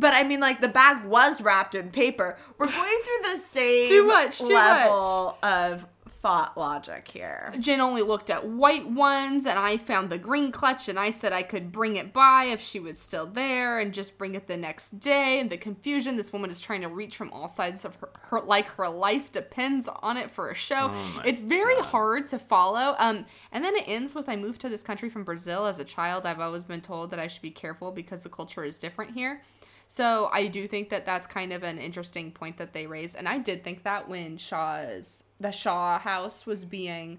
But 0.00 0.14
I 0.14 0.24
mean, 0.24 0.40
like 0.40 0.60
the 0.60 0.68
bag 0.68 1.04
was 1.04 1.40
wrapped 1.42 1.74
in 1.74 1.90
paper. 1.90 2.36
We're 2.58 2.66
going 2.66 3.00
through 3.04 3.32
the 3.32 3.38
same 3.38 3.88
Too 3.88 4.06
much, 4.06 4.38
too 4.38 4.54
level 4.54 5.36
of 5.42 5.86
thought 6.20 6.56
logic 6.56 7.08
here. 7.08 7.52
Jen 7.58 7.80
only 7.80 8.02
looked 8.02 8.28
at 8.28 8.46
white 8.46 8.88
ones, 8.88 9.46
and 9.46 9.58
I 9.58 9.78
found 9.78 10.10
the 10.10 10.18
green 10.18 10.52
clutch, 10.52 10.88
and 10.88 10.98
I 10.98 11.10
said 11.10 11.32
I 11.32 11.42
could 11.42 11.72
bring 11.72 11.96
it 11.96 12.12
by 12.12 12.44
if 12.44 12.60
she 12.60 12.78
was 12.78 12.98
still 12.98 13.26
there, 13.26 13.78
and 13.78 13.92
just 13.92 14.18
bring 14.18 14.34
it 14.34 14.46
the 14.46 14.56
next 14.56 15.00
day. 15.00 15.40
And 15.40 15.48
the 15.48 15.56
confusion, 15.56 16.16
this 16.16 16.32
woman 16.32 16.50
is 16.50 16.60
trying 16.60 16.82
to 16.82 16.88
reach 16.88 17.16
from 17.16 17.30
all 17.30 17.48
sides 17.48 17.84
of 17.84 17.96
her, 17.96 18.10
her 18.20 18.40
like 18.40 18.66
her 18.68 18.88
life 18.88 19.32
depends 19.32 19.88
on 20.02 20.16
it 20.16 20.30
for 20.30 20.50
a 20.50 20.54
show. 20.54 20.88
my 20.88 21.22
it's 21.24 21.40
very 21.40 21.76
God. 21.76 21.84
hard 21.86 22.26
to 22.28 22.38
follow. 22.38 22.94
Um, 22.98 23.24
and 23.50 23.64
then 23.64 23.74
it 23.74 23.88
ends 23.88 24.14
with 24.14 24.28
I 24.28 24.36
moved 24.36 24.60
to 24.62 24.68
this 24.68 24.82
country 24.82 25.08
from 25.08 25.24
Brazil 25.24 25.66
as 25.66 25.78
a 25.78 25.84
child. 25.84 26.26
I've 26.26 26.40
always 26.40 26.64
been 26.64 26.82
told 26.82 27.10
that 27.10 27.18
I 27.18 27.28
should 27.28 27.42
be 27.42 27.50
careful 27.50 27.92
because 27.92 28.22
the 28.22 28.28
culture 28.28 28.64
is 28.64 28.78
different 28.78 29.12
here. 29.12 29.42
So 29.92 30.30
I 30.32 30.46
do 30.46 30.68
think 30.68 30.90
that 30.90 31.04
that's 31.04 31.26
kind 31.26 31.52
of 31.52 31.64
an 31.64 31.78
interesting 31.78 32.30
point 32.30 32.58
that 32.58 32.72
they 32.74 32.86
raise, 32.86 33.16
and 33.16 33.26
I 33.28 33.38
did 33.38 33.64
think 33.64 33.82
that 33.82 34.08
when 34.08 34.36
Shah's 34.36 35.24
the 35.40 35.50
Shah 35.50 35.98
house 35.98 36.46
was 36.46 36.64
being 36.64 37.18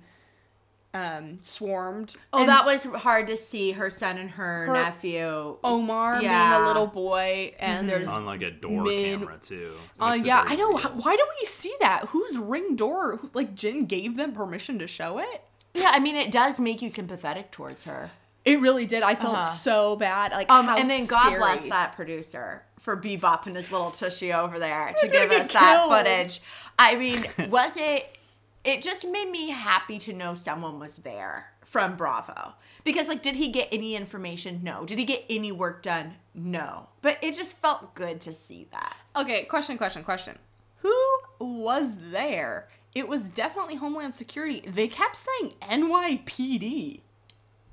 um 0.93 1.37
swarmed. 1.41 2.15
Oh, 2.31 2.39
and 2.39 2.47
that 2.47 2.65
was 2.65 2.83
hard 3.01 3.27
to 3.27 3.35
see 3.35 3.73
her 3.73 3.89
son 3.89 4.17
and 4.17 4.29
her, 4.31 4.67
Her- 4.67 4.73
nephew. 4.73 5.57
Omar 5.65 6.19
being 6.19 6.31
Yeah. 6.31 6.59
the 6.59 6.65
little 6.65 6.87
boy, 6.87 7.53
and 7.59 7.89
there's 7.89 8.07
on 8.07 8.25
like 8.25 8.41
a 8.41 8.51
door 8.51 8.83
Min- 8.83 9.19
camera 9.19 9.37
too. 9.41 9.75
Oh 9.99 10.11
Makes 10.11 10.21
it 10.23 10.27
yeah, 10.27 10.45
I 10.47 10.55
know. 10.55 10.69
real. 10.69 10.79
Why 10.79 11.17
do 11.17 11.23
we 11.41 11.45
see 11.47 11.75
that? 11.81 12.05
Whose 12.09 12.37
ring 12.37 12.77
door? 12.77 13.19
Like 13.33 13.53
Jen 13.53 13.83
gave 13.85 14.15
them 14.15 14.31
permission 14.31 14.79
to 14.79 14.87
show 14.87 15.17
it. 15.17 15.43
Yeah, 15.73 15.91
I 15.93 15.99
mean, 15.99 16.15
it 16.15 16.31
does 16.31 16.57
make 16.57 16.81
you 16.81 16.89
sympathetic 16.89 17.51
towards 17.51 17.83
her. 17.83 18.11
It 18.45 18.59
really 18.59 18.85
did. 18.85 19.03
I 19.03 19.15
felt 19.15 19.35
Uh-huh. 19.35 19.51
so 19.53 19.95
bad. 19.95 20.31
Like 20.31 20.49
Um, 20.51 20.67
and 20.69 20.89
then 20.89 21.05
God 21.05 21.25
scary. 21.27 21.37
bless 21.39 21.65
that 21.67 21.95
producer 21.95 22.63
for 22.79 22.97
bebopping 22.97 23.55
his 23.55 23.71
little 23.71 23.91
tushy 23.91 24.33
over 24.33 24.57
there 24.57 24.93
to 24.97 25.07
give 25.07 25.31
us 25.31 25.53
that 25.53 25.87
footage. 25.87 26.41
I 26.79 26.95
mean, 26.95 27.25
was 27.49 27.77
it? 27.77 28.17
It 28.63 28.81
just 28.81 29.07
made 29.07 29.29
me 29.29 29.49
happy 29.49 29.97
to 29.99 30.13
know 30.13 30.33
someone 30.35 30.79
was 30.79 30.97
there 30.97 31.51
from 31.65 31.95
Bravo. 31.95 32.53
Because, 32.83 33.07
like, 33.07 33.21
did 33.21 33.35
he 33.35 33.49
get 33.49 33.67
any 33.71 33.95
information? 33.95 34.61
No. 34.63 34.85
Did 34.85 34.97
he 34.99 35.05
get 35.05 35.23
any 35.29 35.51
work 35.51 35.81
done? 35.83 36.15
No. 36.33 36.87
But 37.01 37.17
it 37.23 37.33
just 37.35 37.53
felt 37.53 37.93
good 37.95 38.19
to 38.21 38.33
see 38.33 38.67
that. 38.71 38.97
Okay, 39.15 39.43
question, 39.45 39.77
question, 39.77 40.03
question. 40.03 40.37
Who 40.77 40.95
was 41.39 41.97
there? 42.11 42.69
It 42.95 43.07
was 43.07 43.29
definitely 43.29 43.75
Homeland 43.75 44.13
Security. 44.15 44.61
They 44.67 44.87
kept 44.87 45.15
saying 45.17 45.53
NYPD. 45.61 47.01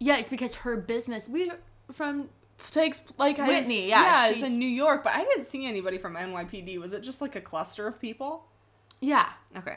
Yeah, 0.00 0.18
it's 0.18 0.28
because 0.28 0.56
her 0.56 0.76
business. 0.76 1.28
We 1.28 1.50
from 1.92 2.28
Takes 2.70 3.00
like 3.18 3.38
Whitney, 3.38 3.82
was- 3.82 3.88
yeah, 3.88 4.26
it's 4.28 4.38
she's- 4.38 4.50
in 4.50 4.58
New 4.58 4.68
York, 4.68 5.04
but 5.04 5.14
I 5.14 5.24
didn't 5.24 5.44
see 5.44 5.64
anybody 5.66 5.96
from 5.98 6.16
NYPD. 6.16 6.78
Was 6.78 6.92
it 6.92 7.02
just 7.02 7.20
like 7.20 7.36
a 7.36 7.40
cluster 7.40 7.86
of 7.86 8.00
people? 8.00 8.44
yeah. 9.00 9.28
Okay. 9.56 9.76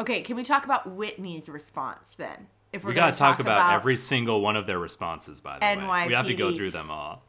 Okay, 0.00 0.20
can 0.20 0.36
we 0.36 0.42
talk 0.44 0.64
about 0.64 0.92
Whitney's 0.92 1.48
response 1.48 2.14
then? 2.14 2.46
If 2.72 2.84
We 2.84 2.92
gonna 2.92 3.08
gotta 3.08 3.16
talk, 3.18 3.40
about, 3.40 3.72
every 3.72 3.96
single 3.96 4.40
one 4.40 4.54
of 4.56 4.66
their 4.66 4.78
responses. 4.78 5.40
By 5.40 5.58
the 5.58 5.86
way, 5.86 6.06
we 6.06 6.14
have 6.14 6.26
to 6.26 6.34
go 6.34 6.52
through 6.52 6.70
them 6.72 6.90
all. 6.90 7.22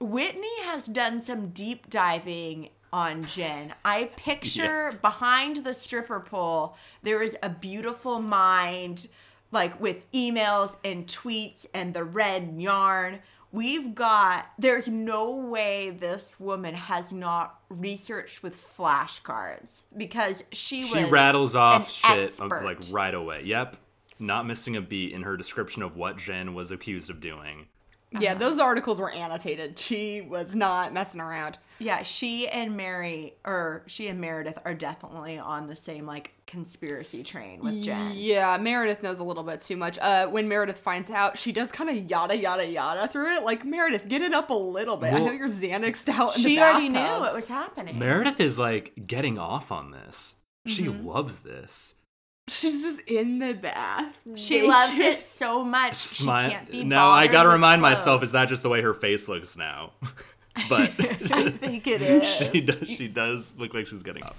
Whitney 0.00 0.62
has 0.64 0.86
done 0.86 1.20
some 1.20 1.48
deep 1.50 1.88
diving 1.88 2.70
on 2.92 3.24
Jen. 3.24 3.72
I 3.84 4.04
picture 4.16 4.98
behind 5.00 5.64
the 5.64 5.74
stripper 5.74 6.20
pole, 6.20 6.76
there 7.02 7.22
is 7.22 7.36
a 7.42 7.48
beautiful 7.48 8.20
mind, 8.20 9.08
like 9.50 9.80
with 9.80 10.10
emails 10.12 10.76
and 10.84 11.06
tweets 11.06 11.66
and 11.72 11.94
the 11.94 12.04
red 12.04 12.54
yarn. 12.56 13.20
We've 13.52 13.94
got, 13.94 14.50
there's 14.58 14.88
no 14.88 15.30
way 15.30 15.90
this 15.90 16.40
woman 16.40 16.74
has 16.74 17.12
not 17.12 17.60
researched 17.68 18.42
with 18.42 18.60
flashcards 18.76 19.82
because 19.96 20.42
she 20.50 20.80
was. 20.80 20.90
She 20.90 21.04
rattles 21.04 21.54
off 21.54 21.88
shit 21.88 22.18
uh, 22.18 22.22
expert. 22.22 22.64
like 22.64 22.78
right 22.90 23.14
away. 23.14 23.42
Yep, 23.44 23.76
not 24.18 24.44
missing 24.44 24.74
a 24.74 24.80
beat 24.80 25.12
in 25.12 25.22
her 25.22 25.36
description 25.36 25.82
of 25.84 25.96
what 25.96 26.16
Jen 26.16 26.54
was 26.54 26.72
accused 26.72 27.10
of 27.10 27.20
doing. 27.20 27.68
Yeah, 28.20 28.34
those 28.34 28.58
articles 28.58 29.00
were 29.00 29.10
annotated. 29.10 29.78
She 29.78 30.20
was 30.20 30.54
not 30.54 30.92
messing 30.92 31.20
around. 31.20 31.58
Yeah, 31.80 32.02
she 32.02 32.46
and 32.48 32.76
Mary, 32.76 33.34
or 33.44 33.82
she 33.86 34.06
and 34.08 34.20
Meredith 34.20 34.58
are 34.64 34.74
definitely 34.74 35.38
on 35.38 35.66
the 35.66 35.74
same 35.76 36.06
like 36.06 36.32
conspiracy 36.46 37.22
train 37.24 37.60
with 37.60 37.82
Jen. 37.82 38.12
Yeah, 38.14 38.56
Meredith 38.58 39.02
knows 39.02 39.18
a 39.18 39.24
little 39.24 39.42
bit 39.42 39.60
too 39.60 39.76
much. 39.76 39.98
Uh, 39.98 40.28
when 40.28 40.46
Meredith 40.48 40.78
finds 40.78 41.10
out, 41.10 41.36
she 41.36 41.50
does 41.50 41.72
kind 41.72 41.90
of 41.90 41.96
yada 41.96 42.36
yada 42.36 42.66
yada 42.66 43.08
through 43.08 43.34
it. 43.34 43.42
Like 43.42 43.64
Meredith, 43.64 44.08
get 44.08 44.22
it 44.22 44.32
up 44.32 44.50
a 44.50 44.54
little 44.54 44.96
bit. 44.96 45.12
I 45.14 45.18
know 45.18 45.32
you're 45.32 45.48
Xanaxed 45.48 46.08
out. 46.08 46.36
In 46.36 46.42
She 46.42 46.56
the 46.56 46.62
already 46.62 46.88
knew 46.88 47.00
what 47.00 47.34
was 47.34 47.48
happening. 47.48 47.98
Meredith 47.98 48.38
is 48.40 48.58
like 48.58 48.92
getting 49.06 49.38
off 49.38 49.72
on 49.72 49.90
this. 49.90 50.36
She 50.66 50.84
Mm-hmm. 50.84 51.06
loves 51.06 51.40
this. 51.40 51.96
She's 52.46 52.82
just 52.82 53.00
in 53.08 53.38
the 53.38 53.54
bath. 53.54 54.18
she 54.36 54.56
naked. 54.56 54.68
loves 54.68 54.98
it 54.98 55.22
so 55.22 55.64
much. 55.64 55.96
She 55.96 56.24
Smile. 56.24 56.50
can't 56.50 56.70
be 56.70 56.84
Now 56.84 57.10
I 57.10 57.26
gotta 57.26 57.48
remind 57.48 57.80
clothes. 57.80 57.90
myself: 57.92 58.22
is 58.22 58.32
that 58.32 58.48
just 58.48 58.62
the 58.62 58.68
way 58.68 58.82
her 58.82 58.92
face 58.94 59.28
looks 59.28 59.56
now? 59.56 59.92
but 60.68 60.90
I 61.30 61.50
think 61.50 61.86
it 61.86 62.02
is. 62.02 62.28
she 62.28 62.60
does. 62.60 62.88
She 62.88 63.08
does 63.08 63.54
look 63.58 63.72
like 63.74 63.86
she's 63.86 64.02
getting 64.02 64.22
off. 64.24 64.36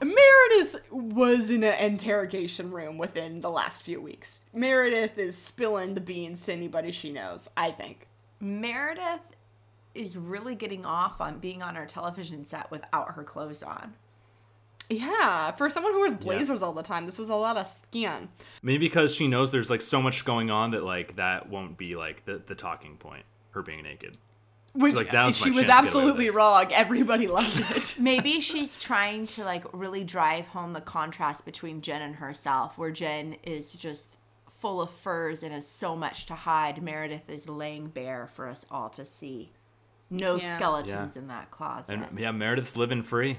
Meredith 0.00 0.76
was 0.90 1.50
in 1.50 1.62
an 1.62 1.78
interrogation 1.78 2.70
room 2.70 2.96
within 2.96 3.42
the 3.42 3.50
last 3.50 3.82
few 3.82 4.00
weeks. 4.00 4.40
Meredith 4.54 5.18
is 5.18 5.36
spilling 5.36 5.92
the 5.94 6.00
beans 6.00 6.46
to 6.46 6.52
anybody 6.54 6.90
she 6.90 7.12
knows. 7.12 7.48
I 7.56 7.70
think. 7.72 8.06
Meredith 8.40 9.20
is 9.94 10.16
really 10.16 10.54
getting 10.54 10.86
off 10.86 11.20
on 11.20 11.38
being 11.38 11.62
on 11.62 11.76
our 11.76 11.84
television 11.84 12.44
set 12.46 12.70
without 12.70 13.12
her 13.14 13.22
clothes 13.22 13.62
on. 13.62 13.92
Yeah, 14.92 15.52
for 15.52 15.68
someone 15.70 15.92
who 15.92 16.00
wears 16.00 16.14
blazers 16.14 16.62
all 16.62 16.72
the 16.72 16.82
time, 16.82 17.06
this 17.06 17.18
was 17.18 17.28
a 17.28 17.34
lot 17.34 17.56
of 17.56 17.66
skin. 17.66 18.28
Maybe 18.62 18.86
because 18.86 19.14
she 19.14 19.28
knows 19.28 19.52
there's 19.52 19.70
like 19.70 19.80
so 19.82 20.00
much 20.02 20.24
going 20.24 20.50
on 20.50 20.70
that 20.70 20.84
like 20.84 21.16
that 21.16 21.48
won't 21.48 21.76
be 21.78 21.96
like 21.96 22.24
the 22.24 22.42
the 22.44 22.54
talking 22.54 22.96
point. 22.96 23.24
Her 23.50 23.62
being 23.62 23.82
naked. 23.82 24.16
Which 24.74 24.94
Like, 24.94 25.10
that 25.10 25.26
was 25.26 25.36
she 25.36 25.50
was 25.50 25.66
chance 25.66 25.66
to 25.66 25.66
get 25.66 25.94
away 25.94 26.06
with 26.06 26.16
absolutely 26.16 26.30
wrong. 26.30 26.72
Everybody 26.72 27.28
loved 27.28 27.60
it. 27.76 27.96
Maybe 27.98 28.40
she's 28.40 28.80
trying 28.80 29.26
to 29.26 29.44
like 29.44 29.64
really 29.74 30.04
drive 30.04 30.46
home 30.46 30.72
the 30.72 30.80
contrast 30.80 31.44
between 31.44 31.82
Jen 31.82 32.00
and 32.00 32.14
herself, 32.16 32.78
where 32.78 32.90
Jen 32.90 33.36
is 33.42 33.70
just 33.72 34.16
full 34.48 34.80
of 34.80 34.88
furs 34.88 35.42
and 35.42 35.52
has 35.52 35.66
so 35.68 35.94
much 35.94 36.24
to 36.26 36.34
hide. 36.34 36.82
Meredith 36.82 37.28
is 37.28 37.46
laying 37.48 37.88
bare 37.88 38.26
for 38.34 38.48
us 38.48 38.64
all 38.70 38.88
to 38.90 39.04
see. 39.04 39.52
No 40.08 40.36
Yeah. 40.36 40.56
skeletons 40.56 41.16
Yeah. 41.16 41.22
in 41.22 41.28
that 41.28 41.50
closet. 41.50 41.92
And 41.92 42.18
yeah, 42.18 42.30
Meredith's 42.32 42.74
living 42.76 43.02
free. 43.02 43.38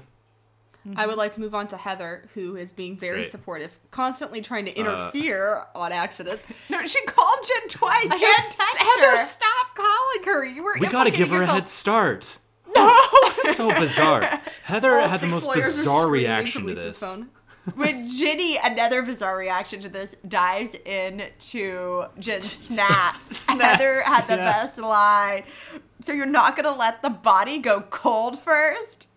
I 0.96 1.06
would 1.06 1.16
like 1.16 1.32
to 1.32 1.40
move 1.40 1.54
on 1.54 1.66
to 1.68 1.76
Heather, 1.76 2.28
who 2.34 2.56
is 2.56 2.72
being 2.72 2.96
very 2.96 3.20
Great. 3.22 3.30
supportive, 3.30 3.78
constantly 3.90 4.42
trying 4.42 4.64
Uh, 4.68 4.72
to 4.72 4.78
interfere 4.78 5.64
on 5.74 5.92
accident. 5.92 6.40
no, 6.68 6.84
she 6.84 7.02
called 7.06 7.38
Jen 7.46 7.68
twice. 7.68 8.08
Jen 8.08 8.20
texted 8.20 8.76
Heather, 8.76 9.10
her. 9.12 9.16
stop 9.16 9.74
calling 9.74 10.24
her. 10.26 10.44
You 10.44 10.62
were 10.62 10.76
We 10.78 10.86
gotta 10.88 11.10
give 11.10 11.30
her 11.30 11.42
a 11.42 11.46
head 11.46 11.68
start. 11.68 12.38
No. 12.74 12.92
So 13.54 13.72
bizarre. 13.78 14.42
Heather 14.64 14.98
All 15.00 15.08
had 15.08 15.20
the 15.20 15.28
most 15.28 15.52
bizarre 15.54 16.08
reaction 16.08 16.66
to 16.66 16.74
this. 16.74 16.98
phone. 16.98 17.28
when 17.76 18.08
Jennie, 18.08 18.58
another 18.58 19.00
bizarre 19.02 19.36
reaction 19.36 19.80
to 19.80 19.88
this, 19.88 20.16
dives 20.26 20.74
into 20.84 22.04
Jen's 22.18 22.50
snaps. 22.50 23.46
Heather 23.46 24.02
had 24.02 24.26
the 24.26 24.34
yeah. 24.36 24.44
best 24.62 24.78
line. 24.78 25.44
So 26.00 26.12
you're 26.12 26.26
not 26.26 26.56
gonna 26.56 26.76
let 26.76 27.00
the 27.02 27.10
body 27.10 27.58
go 27.58 27.80
cold 27.82 28.38
first? 28.38 29.08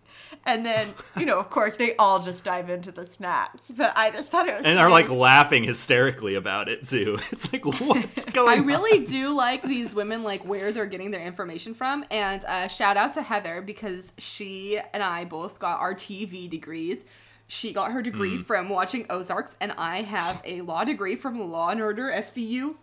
And 0.48 0.64
then, 0.66 0.94
you 1.16 1.26
know, 1.26 1.38
of 1.38 1.50
course, 1.50 1.76
they 1.76 1.94
all 1.96 2.18
just 2.20 2.42
dive 2.42 2.70
into 2.70 2.90
the 2.90 3.04
snaps. 3.04 3.70
But 3.70 3.92
I 3.96 4.10
just 4.10 4.30
thought 4.32 4.48
it 4.48 4.56
was 4.56 4.64
And 4.64 4.78
are 4.78 4.90
like 4.90 5.10
laughing 5.10 5.62
hysterically 5.64 6.34
about 6.34 6.68
it 6.68 6.86
too. 6.86 7.18
It's 7.30 7.52
like 7.52 7.64
what's 7.64 8.24
going 8.38 8.48
on? 8.48 8.54
I 8.54 8.60
on? 8.60 8.66
really 8.66 9.04
do 9.04 9.36
like 9.36 9.62
these 9.62 9.94
women, 9.94 10.22
like 10.24 10.44
where 10.44 10.72
they're 10.72 10.86
getting 10.86 11.10
their 11.10 11.20
information 11.24 11.74
from. 11.74 12.04
And 12.10 12.44
uh, 12.46 12.66
shout 12.68 12.96
out 12.96 13.12
to 13.12 13.22
Heather 13.22 13.60
because 13.62 14.14
she 14.18 14.80
and 14.94 15.02
I 15.02 15.24
both 15.26 15.58
got 15.58 15.80
our 15.80 15.94
TV 15.94 16.48
degrees. 16.48 17.04
She 17.46 17.72
got 17.72 17.92
her 17.92 18.02
degree 18.02 18.38
Mm. 18.38 18.44
from 18.44 18.68
watching 18.68 19.06
Ozarks, 19.08 19.56
and 19.60 19.72
I 19.78 20.02
have 20.02 20.42
a 20.44 20.60
law 20.62 20.84
degree 20.84 21.16
from 21.16 21.38
Law 21.50 21.68
and 21.70 21.80
Order 21.80 22.10
SVU. 22.10 22.74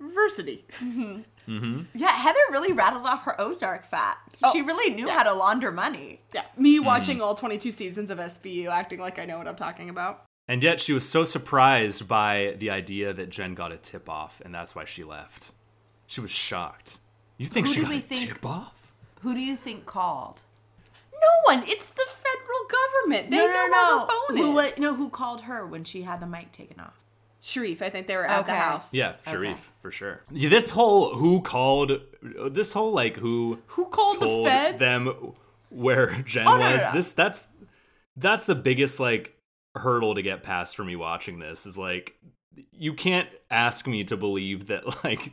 Versity. 0.00 0.62
Mm-hmm. 0.80 1.20
Mm-hmm. 1.48 1.82
Yeah, 1.94 2.12
Heather 2.12 2.38
really 2.50 2.72
rattled 2.72 3.06
off 3.06 3.24
her 3.24 3.40
Ozark 3.40 3.86
facts. 3.86 4.40
Oh, 4.42 4.52
she 4.52 4.62
really 4.62 4.94
knew 4.94 5.06
yeah. 5.06 5.14
how 5.14 5.22
to 5.22 5.32
launder 5.32 5.72
money. 5.72 6.20
Yeah, 6.34 6.44
me 6.56 6.76
mm-hmm. 6.76 6.84
watching 6.86 7.20
all 7.22 7.34
22 7.34 7.70
seasons 7.70 8.10
of 8.10 8.18
SVU, 8.18 8.68
acting 8.68 9.00
like 9.00 9.18
I 9.18 9.24
know 9.24 9.38
what 9.38 9.48
I'm 9.48 9.56
talking 9.56 9.88
about. 9.88 10.24
And 10.46 10.62
yet 10.62 10.80
she 10.80 10.92
was 10.92 11.08
so 11.08 11.24
surprised 11.24 12.08
by 12.08 12.54
the 12.58 12.70
idea 12.70 13.12
that 13.12 13.30
Jen 13.30 13.54
got 13.54 13.72
a 13.72 13.76
tip 13.76 14.08
off, 14.08 14.40
and 14.44 14.54
that's 14.54 14.74
why 14.74 14.84
she 14.84 15.04
left. 15.04 15.52
She 16.06 16.20
was 16.20 16.30
shocked. 16.30 16.98
You 17.36 17.46
think 17.46 17.66
Who 17.68 17.72
she 17.74 17.82
got 17.82 17.92
a 17.92 18.00
think- 18.00 18.28
tip 18.28 18.46
off? 18.46 18.94
Who 19.20 19.34
do 19.34 19.40
you 19.40 19.56
think 19.56 19.84
called? 19.84 20.42
No 21.12 21.54
one. 21.54 21.64
It's 21.66 21.90
the 21.90 22.06
federal 22.06 22.68
government. 22.70 23.30
They 23.30 23.36
know 23.36 23.46
where 23.46 24.00
her 24.00 24.06
phone 24.06 24.36
Who, 24.36 24.52
wa- 24.54 24.70
no, 24.78 24.94
who 24.94 25.08
called 25.08 25.42
her 25.42 25.66
when 25.66 25.84
she 25.84 26.02
had 26.02 26.20
the 26.20 26.26
mic 26.26 26.52
taken 26.52 26.78
off? 26.78 26.97
Sharrieff. 27.42 27.82
I 27.82 27.90
think 27.90 28.06
they 28.06 28.16
were 28.16 28.26
at 28.26 28.46
the 28.46 28.54
house. 28.54 28.92
Yeah, 28.92 29.14
Okay. 29.26 29.32
Sharrieff, 29.36 29.58
for 29.80 29.90
sure. 29.90 30.22
Yeah, 30.30 30.48
this 30.48 30.70
whole 30.70 31.14
who 31.14 31.40
called, 31.42 31.92
this 32.50 32.72
whole 32.72 32.92
like 32.92 33.16
who 33.16 33.58
Who 33.68 33.86
called 33.86 34.20
the 34.20 34.26
told 34.26 34.46
feds? 34.48 34.78
them 34.78 35.32
where 35.70 36.14
Jen 36.26 36.46
Oh, 36.48 36.56
no, 36.56 36.68
no, 36.68 36.72
was. 36.72 36.82
no. 36.82 36.92
This 36.92 37.12
that's 37.12 37.44
that's 38.16 38.44
the 38.46 38.54
biggest 38.56 38.98
like 38.98 39.34
hurdle 39.76 40.14
to 40.16 40.22
get 40.22 40.42
past 40.42 40.74
for 40.74 40.82
me 40.84 40.96
watching 40.96 41.38
this 41.38 41.64
is 41.66 41.78
like 41.78 42.16
you 42.72 42.92
can't 42.92 43.28
ask 43.50 43.86
me 43.86 44.02
to 44.02 44.16
believe 44.16 44.66
that 44.66 45.04
like 45.04 45.30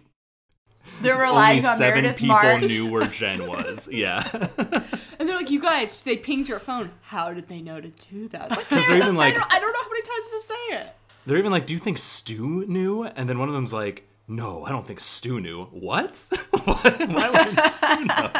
They're 1.02 1.16
only 1.16 1.26
relying 1.32 1.66
on 1.66 1.78
seven 1.78 2.04
Meredith 2.04 2.20
people 2.20 2.36
Marks. 2.36 2.64
knew 2.68 2.92
where 2.92 3.08
Jen 3.20 3.48
was. 3.48 3.90
Yeah. 3.92 4.50
And 5.18 5.30
they're 5.30 5.38
like, 5.38 5.50
you 5.50 5.62
guys, 5.62 6.04
they 6.04 6.18
pinged 6.18 6.50
your 6.50 6.60
phone. 6.60 6.92
How 7.02 7.34
did 7.34 7.48
they 7.48 7.62
know 7.62 7.80
to 7.80 7.88
do 7.88 8.28
that? 8.28 8.48
It's 8.48 8.58
Like, 8.58 8.70
Because 8.70 8.86
they're 8.88 8.98
even 8.98 9.18
I 9.18 9.32
don't, 9.32 9.54
I 9.54 9.60
don't 9.60 9.72
know 9.72 9.80
how 9.82 9.90
many 9.90 10.02
times 10.02 10.28
to 10.28 10.42
say 10.42 10.76
it. 10.76 10.88
They're 11.26 11.38
even 11.38 11.52
like, 11.52 11.66
Do 11.66 11.74
you 11.74 11.80
think 11.80 11.98
Stu 11.98 12.66
knew? 12.68 13.04
And 13.04 13.28
then 13.30 13.40
one 13.40 13.48
of 13.48 13.54
them's 13.56 13.74
like, 13.74 14.08
No, 14.28 14.66
I 14.66 14.70
don't 14.70 14.86
think 14.86 15.00
Stu 15.00 15.40
knew. 15.40 15.66
What? 15.66 16.30
what? 16.64 17.00
Why 17.10 17.30
wouldn't 17.30 17.60
Stu 17.62 18.06
know? 18.06 18.32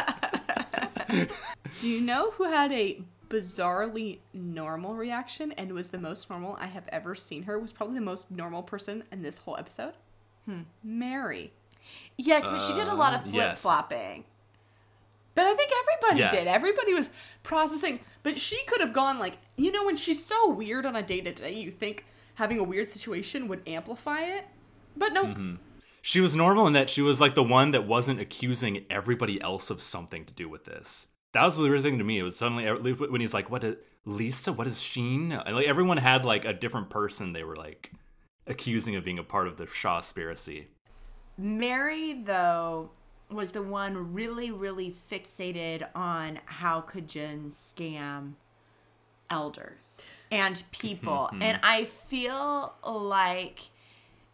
Do 1.80 1.88
you 1.88 2.00
know 2.00 2.30
who 2.32 2.44
had 2.44 2.72
a 2.72 3.02
bizarrely 3.28 4.18
normal 4.32 4.94
reaction 4.94 5.52
and 5.52 5.72
was 5.72 5.88
the 5.90 5.98
most 5.98 6.30
normal 6.30 6.56
I 6.60 6.66
have 6.66 6.84
ever 6.88 7.14
seen 7.14 7.42
her? 7.44 7.58
Was 7.58 7.72
probably 7.72 7.96
the 7.96 8.04
most 8.04 8.30
normal 8.30 8.62
person 8.62 9.04
in 9.12 9.22
this 9.22 9.38
whole 9.38 9.56
episode. 9.56 9.94
Mary. 10.84 11.52
Yes, 12.16 12.44
but 12.44 12.60
she 12.60 12.72
did 12.72 12.86
a 12.88 12.94
lot 12.94 13.14
of 13.14 13.20
Uh, 13.20 13.24
flip 13.24 13.34
yes. 13.34 13.62
flopping. 13.62 14.24
But 15.34 15.46
I 15.46 15.54
think 15.54 15.70
everybody 15.82 16.20
Yeah. 16.20 16.30
did. 16.30 16.46
Everybody 16.46 16.94
was 16.94 17.10
processing. 17.42 18.00
But 18.22 18.38
she 18.40 18.62
could 18.66 18.80
have 18.80 18.92
gone 18.92 19.18
like, 19.18 19.38
you 19.56 19.70
know, 19.72 19.84
when 19.84 19.96
she's 19.96 20.24
so 20.24 20.48
weird 20.50 20.86
on 20.86 20.96
a 20.96 21.02
day 21.02 21.20
to 21.20 21.32
day, 21.32 21.52
you 21.52 21.70
think 21.70 22.06
having 22.36 22.58
a 22.58 22.64
weird 22.64 22.88
situation 22.88 23.48
would 23.48 23.62
amplify 23.66 24.20
it. 24.20 24.46
But 24.96 25.12
no, 25.12 25.24
Mm-hmm. 25.24 25.54
She 26.00 26.20
was 26.20 26.36
normal 26.36 26.68
in 26.68 26.72
that 26.74 26.88
she 26.88 27.02
was 27.02 27.20
like 27.20 27.34
the 27.34 27.42
one 27.42 27.72
that 27.72 27.84
wasn't 27.84 28.20
accusing 28.20 28.84
everybody 28.88 29.40
else 29.40 29.70
of 29.70 29.82
something 29.82 30.24
to 30.26 30.32
do 30.32 30.48
with 30.48 30.64
this. 30.64 31.08
That 31.32 31.42
was 31.42 31.56
the 31.56 31.62
weird 31.62 31.82
thing 31.82 31.98
to 31.98 32.04
me. 32.04 32.20
It 32.20 32.22
was 32.22 32.36
suddenly 32.36 32.64
when 32.64 33.20
he's 33.20 33.34
like, 33.34 33.50
"What, 33.50 33.62
did, 33.62 33.78
Lisa? 34.04 34.52
What 34.52 34.68
is 34.68 34.80
Sheen?" 34.80 35.32
And 35.32 35.56
like 35.56 35.66
everyone 35.66 35.96
had 35.96 36.24
like 36.24 36.44
a 36.44 36.52
different 36.52 36.90
person 36.90 37.32
they 37.32 37.42
were 37.42 37.56
like 37.56 37.90
accusing 38.46 38.94
of 38.94 39.02
being 39.02 39.18
a 39.18 39.24
part 39.24 39.48
of 39.48 39.56
the 39.56 39.66
Shah 39.66 39.96
conspiracy. 39.96 40.68
Mary, 41.36 42.22
though, 42.22 42.90
was 43.28 43.50
the 43.50 43.62
one 43.62 44.14
really, 44.14 44.52
really 44.52 44.92
fixated 44.92 45.88
on 45.96 46.38
how 46.44 46.82
could 46.82 47.08
Jen 47.08 47.50
scam 47.50 48.34
elders 49.28 50.00
and 50.30 50.62
people. 50.72 51.30
and 51.40 51.58
I 51.62 51.84
feel 51.84 52.74
like 52.84 53.60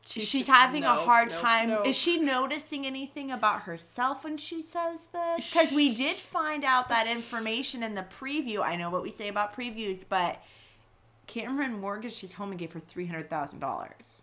she's, 0.07 0.29
should- 0.29 0.47
having 0.47 0.85
a 0.85 0.95
hard 0.95 1.31
no, 1.31 1.37
time. 1.41 1.69
no. 1.69 1.83
Is 1.83 1.97
she 1.97 2.19
noticing 2.19 2.87
anything 2.87 3.31
about 3.31 3.63
herself 3.63 4.25
when 4.25 4.37
she 4.37 4.63
says 4.63 5.09
this? 5.13 5.53
Because 5.53 5.73
we 5.73 5.95
did 5.95 6.17
find 6.17 6.65
out 6.65 6.89
that 6.89 7.07
information 7.07 7.83
in 7.83 7.95
the 7.95 8.03
preview. 8.05 8.61
I 8.63 8.77
know 8.77 8.91
what 8.91 9.03
we 9.03 9.11
say 9.11 9.29
about 9.29 9.55
previews, 9.57 10.05
but 10.09 10.43
Cameron 11.27 11.81
mortgaged 11.81 12.21
his 12.21 12.33
home 12.35 12.51
and 12.51 12.59
gave 12.59 12.73
her 12.73 12.81
$300,000. 12.81 14.21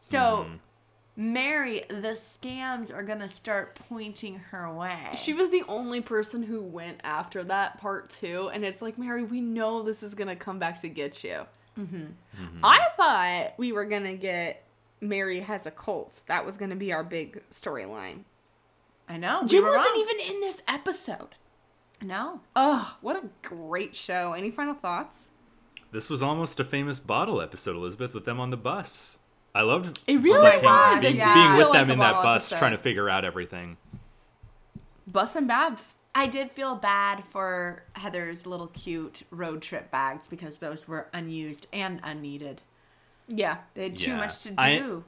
So. 0.00 0.46
Mary, 1.20 1.82
the 1.90 2.16
scams 2.16 2.90
are 2.90 3.02
gonna 3.02 3.28
start 3.28 3.78
pointing 3.90 4.38
her 4.38 4.72
way. 4.72 4.96
she 5.14 5.34
was 5.34 5.50
the 5.50 5.62
only 5.68 6.00
person 6.00 6.42
who 6.42 6.62
went 6.62 6.98
after 7.04 7.44
that 7.44 7.78
part 7.78 8.08
too. 8.08 8.50
And 8.54 8.64
it's 8.64 8.80
like, 8.80 8.96
Mary, 8.96 9.22
we 9.22 9.42
know 9.42 9.82
this 9.82 10.02
is 10.02 10.14
going 10.14 10.28
to 10.28 10.34
come 10.36 10.58
back 10.58 10.80
to 10.80 10.88
get 10.88 11.22
you. 11.22 11.40
Mm-hmm. 11.78 11.96
Mm-hmm. 11.96 12.64
I 12.64 12.86
thought 12.96 13.58
we 13.58 13.70
were 13.72 13.84
going 13.84 14.04
to 14.04 14.14
get 14.14 14.64
Mary 15.02 15.40
has 15.40 15.66
a 15.66 15.70
cult. 15.70 16.22
That 16.26 16.46
was 16.46 16.56
going 16.56 16.70
to 16.70 16.76
be 16.76 16.90
our 16.92 17.04
big 17.04 17.42
storyline. 17.50 18.24
I 19.06 19.18
know. 19.18 19.40
we 19.42 19.48
Jim 19.48 19.64
were 19.64 19.70
wasn't 19.76 19.94
wrong. 19.94 20.06
even 20.18 20.34
in 20.36 20.40
this 20.40 20.62
episode. 20.68 21.34
No. 22.00 22.40
Ugh, 22.56 22.86
what 23.02 23.22
a 23.22 23.28
great 23.46 23.94
show. 23.94 24.32
Any 24.32 24.50
final 24.50 24.72
thoughts? 24.74 25.28
This 25.92 26.08
was 26.08 26.22
almost 26.22 26.58
a 26.60 26.64
famous 26.64 26.98
bottle 26.98 27.42
episode, 27.42 27.76
Elizabeth, 27.76 28.14
with 28.14 28.24
them 28.24 28.40
on 28.40 28.48
the 28.48 28.56
bus. 28.56 29.18
I 29.54 29.62
loved 29.62 29.98
It 30.06 30.18
really 30.22 30.38
like, 30.40 30.62
was. 30.62 31.00
being, 31.00 31.16
Yeah. 31.16 31.34
being 31.34 31.56
with 31.56 31.72
them 31.72 31.88
like 31.88 31.92
in 31.94 31.98
that 31.98 32.22
bus, 32.22 32.50
trying 32.56 32.70
to 32.72 32.78
figure 32.78 33.08
out 33.10 33.24
everything. 33.24 33.76
Bus 35.06 35.34
and 35.34 35.48
baths. 35.48 35.96
I 36.14 36.26
did 36.26 36.50
feel 36.52 36.74
bad 36.76 37.24
for 37.24 37.84
Heather's 37.94 38.46
little 38.46 38.68
cute 38.68 39.22
road 39.30 39.62
trip 39.62 39.90
bags 39.90 40.26
because 40.28 40.58
those 40.58 40.86
were 40.88 41.08
unused 41.12 41.66
and 41.72 42.00
unneeded. 42.02 42.62
Yeah. 43.28 43.58
They 43.74 43.84
had 43.84 43.96
too 43.96 44.10
Yeah. 44.12 44.16
much 44.18 44.40
to 44.42 44.50
do. 44.52 45.04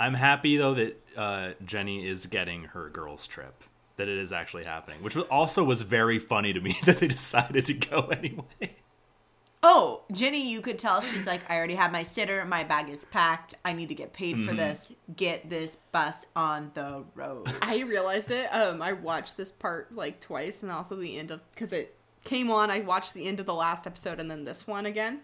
I'm 0.00 0.14
happy 0.14 0.56
though 0.56 0.74
that 0.74 1.00
uh, 1.16 1.50
Jenny 1.64 2.06
is 2.06 2.26
getting 2.26 2.64
her 2.64 2.88
girls' 2.88 3.26
trip. 3.26 3.64
That 3.96 4.08
it 4.08 4.16
is 4.18 4.32
actually 4.32 4.64
happening, 4.64 5.02
which 5.02 5.14
was- 5.14 5.26
also 5.26 5.62
was 5.62 5.82
very 5.82 6.18
funny 6.18 6.52
to 6.52 6.60
me 6.60 6.76
that 6.84 6.98
they 6.98 7.08
decided 7.08 7.64
to 7.66 7.74
go 7.74 8.00
anyway. 8.12 8.74
Oh, 9.64 10.02
Jenny, 10.10 10.50
you 10.50 10.60
could 10.60 10.78
tell 10.78 11.00
she's 11.00 11.26
like, 11.26 11.48
I 11.48 11.56
already 11.56 11.76
have 11.76 11.92
my 11.92 12.02
sitter. 12.02 12.44
My 12.44 12.64
bag 12.64 12.88
is 12.88 13.04
packed. 13.04 13.54
I 13.64 13.72
need 13.72 13.88
to 13.90 13.94
get 13.94 14.12
paid 14.12 14.36
Mm-hmm. 14.36 14.48
for 14.48 14.54
this. 14.54 14.90
Get 15.14 15.48
this 15.48 15.76
bus 15.92 16.26
on 16.34 16.72
the 16.74 17.04
road. 17.14 17.48
I 17.62 17.80
realized 17.82 18.30
it. 18.32 18.46
Um, 18.52 18.82
I 18.82 18.92
watched 18.92 19.36
this 19.36 19.52
part 19.52 19.94
like 19.94 20.18
twice, 20.20 20.62
and 20.64 20.72
also 20.72 20.96
the 20.96 21.16
end 21.16 21.30
of 21.30 21.40
because 21.52 21.72
it 21.72 21.96
came 22.24 22.50
on. 22.50 22.70
I 22.70 22.80
watched 22.80 23.14
the 23.14 23.26
end 23.28 23.38
of 23.40 23.46
the 23.46 23.54
last 23.54 23.86
episode 23.86 24.18
and 24.18 24.30
then 24.30 24.44
this 24.44 24.66
one 24.66 24.86
again. 24.86 25.20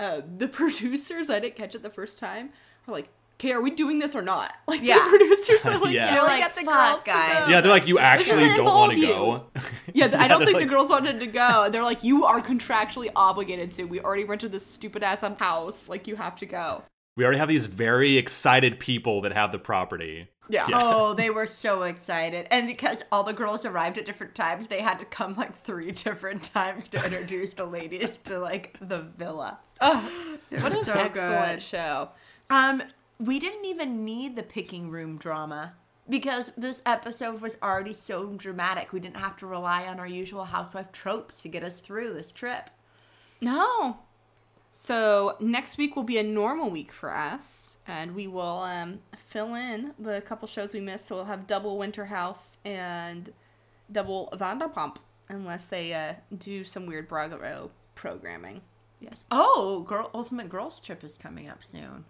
Uh, 0.00 0.20
the 0.36 0.48
producers, 0.60 1.30
I 1.30 1.38
didn't 1.38 1.56
catch 1.56 1.74
it 1.76 1.82
the 1.82 1.90
first 1.90 2.18
time. 2.18 2.50
Are 2.88 2.92
like, 2.92 3.08
"Okay, 3.38 3.52
are 3.52 3.60
we 3.60 3.70
doing 3.70 3.98
this 3.98 4.14
or 4.16 4.22
not?" 4.22 4.52
Like 4.66 4.82
Yeah. 4.82 4.96
the 4.98 5.16
producers 5.18 5.64
are 5.66 5.78
like, 5.78 5.94
Yeah. 5.94 6.06
"Yeah, 6.06 6.12
They're 6.14 6.22
like, 6.22 6.30
like, 6.30 6.40
get 6.40 6.54
the 6.56 6.64
"Fuck, 6.64 6.92
girls 6.94 7.04
guys." 7.04 7.36
to 7.38 7.44
go." 7.46 7.50
Yeah, 7.52 7.60
they're 7.60 7.70
like, 7.72 7.86
you 7.86 7.98
actually 7.98 8.46
don't 8.56 8.64
want 8.64 8.92
to 8.92 9.00
go. 9.00 9.44
Yeah, 9.94 10.08
th- 10.08 10.20
I 10.20 10.28
don't 10.28 10.44
think 10.44 10.54
like- 10.56 10.64
the 10.64 10.68
girls 10.70 10.90
wanted 10.90 11.20
to 11.20 11.26
go. 11.26 11.68
They're 11.70 11.82
like, 11.82 12.04
"You 12.04 12.24
are 12.24 12.40
contractually 12.40 13.10
obligated 13.16 13.70
to. 13.72 13.84
We 13.84 14.00
already 14.00 14.24
rented 14.24 14.52
this 14.52 14.66
stupid 14.66 15.02
ass 15.02 15.20
house. 15.38 15.88
Like, 15.88 16.06
you 16.06 16.16
have 16.16 16.36
to 16.36 16.46
go." 16.46 16.82
We 17.16 17.24
already 17.24 17.38
have 17.38 17.48
these 17.48 17.64
very 17.64 18.18
excited 18.18 18.78
people 18.78 19.22
that 19.22 19.32
have 19.32 19.50
the 19.50 19.58
property. 19.58 20.28
Yeah. 20.50 20.66
Yeah. 20.68 20.78
Oh, 20.82 21.14
they 21.14 21.30
were 21.30 21.46
so 21.46 21.82
excited. 21.82 22.46
And 22.50 22.66
because 22.66 23.02
all 23.10 23.22
the 23.24 23.32
girls 23.32 23.64
arrived 23.64 23.96
at 23.96 24.04
different 24.04 24.34
times, 24.34 24.66
they 24.66 24.82
had 24.82 24.98
to 24.98 25.06
come 25.06 25.34
like 25.34 25.56
three 25.56 25.92
different 25.92 26.42
times 26.52 26.88
to 26.88 27.02
introduce 27.02 27.54
the 27.54 27.64
ladies 27.64 28.18
to 28.24 28.38
like 28.38 28.76
the 28.82 29.00
villa. 29.00 29.58
Ugh, 29.80 30.38
what 30.50 30.72
an 30.72 30.84
so 30.84 30.92
excellent 30.92 31.52
good. 31.54 31.62
show. 31.62 32.10
Um, 32.50 32.82
we 33.18 33.38
didn't 33.38 33.64
even 33.64 34.04
need 34.04 34.36
the 34.36 34.42
picking 34.42 34.90
room 34.90 35.18
drama 35.18 35.74
because 36.08 36.52
this 36.56 36.82
episode 36.86 37.40
was 37.40 37.56
already 37.62 37.92
so 37.92 38.26
dramatic. 38.36 38.92
We 38.92 39.00
didn't 39.00 39.16
have 39.16 39.36
to 39.38 39.46
rely 39.46 39.86
on 39.86 39.98
our 39.98 40.06
usual 40.06 40.44
housewife 40.44 40.92
tropes 40.92 41.40
to 41.40 41.48
get 41.48 41.64
us 41.64 41.80
through 41.80 42.14
this 42.14 42.30
trip. 42.30 42.70
No. 43.40 43.98
So 44.70 45.36
next 45.40 45.78
week 45.78 45.96
will 45.96 46.02
be 46.02 46.18
a 46.18 46.22
normal 46.22 46.70
week 46.70 46.92
for 46.92 47.10
us, 47.10 47.78
and 47.86 48.14
we 48.14 48.26
will 48.26 48.58
um, 48.58 49.00
fill 49.16 49.54
in 49.54 49.94
the 49.98 50.20
couple 50.20 50.46
shows 50.46 50.74
we 50.74 50.80
missed. 50.80 51.06
So 51.06 51.14
we'll 51.16 51.24
have 51.24 51.46
double 51.46 51.78
Winter 51.78 52.04
House 52.04 52.58
and 52.64 53.32
double 53.90 54.28
Vanderpump, 54.34 54.96
unless 55.30 55.66
they 55.66 55.94
uh, 55.94 56.14
do 56.36 56.62
some 56.62 56.84
weird 56.84 57.08
Bravo 57.08 57.70
programming. 57.94 58.60
Yes. 59.00 59.24
Oh, 59.30 59.84
girl, 59.88 60.10
Ultimate 60.14 60.50
Girls 60.50 60.78
Trip 60.78 61.02
is 61.02 61.16
coming 61.16 61.48
up 61.48 61.64
soon. 61.64 62.04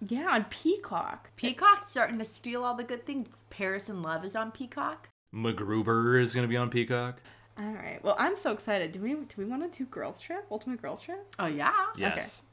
Yeah, 0.00 0.28
on 0.30 0.44
Peacock. 0.44 1.30
Peacock's 1.36 1.88
starting 1.88 2.18
to 2.18 2.24
steal 2.24 2.64
all 2.64 2.74
the 2.74 2.84
good 2.84 3.06
things. 3.06 3.44
Paris 3.50 3.88
in 3.88 4.02
Love 4.02 4.24
is 4.24 4.36
on 4.36 4.50
Peacock. 4.50 5.08
MacGruber 5.34 6.20
is 6.20 6.34
going 6.34 6.44
to 6.44 6.48
be 6.48 6.56
on 6.56 6.70
Peacock. 6.70 7.20
All 7.58 7.72
right. 7.72 7.98
Well, 8.02 8.16
I'm 8.18 8.36
so 8.36 8.52
excited. 8.52 8.92
Do 8.92 9.00
we 9.00 9.14
do 9.14 9.26
we 9.38 9.46
want 9.46 9.70
to 9.70 9.78
do 9.78 9.86
Girls 9.86 10.20
Trip? 10.20 10.46
Ultimate 10.50 10.82
Girls 10.82 11.00
Trip? 11.00 11.34
Oh 11.38 11.46
yeah. 11.46 11.72
Yes. 11.96 12.44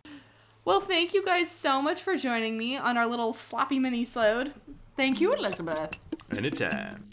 Well, 0.64 0.80
thank 0.80 1.14
you 1.14 1.26
guys 1.26 1.52
so 1.52 1.82
much 1.82 2.02
for 2.02 2.16
joining 2.16 2.58
me 2.58 2.78
on 2.78 2.98
our 2.98 3.06
little 3.06 3.34
sloppy 3.34 3.80
mini-sode. 3.80 4.54
Thank 4.96 5.20
you, 5.20 5.34
Elizabeth. 5.34 6.00
Anytime. 6.32 7.10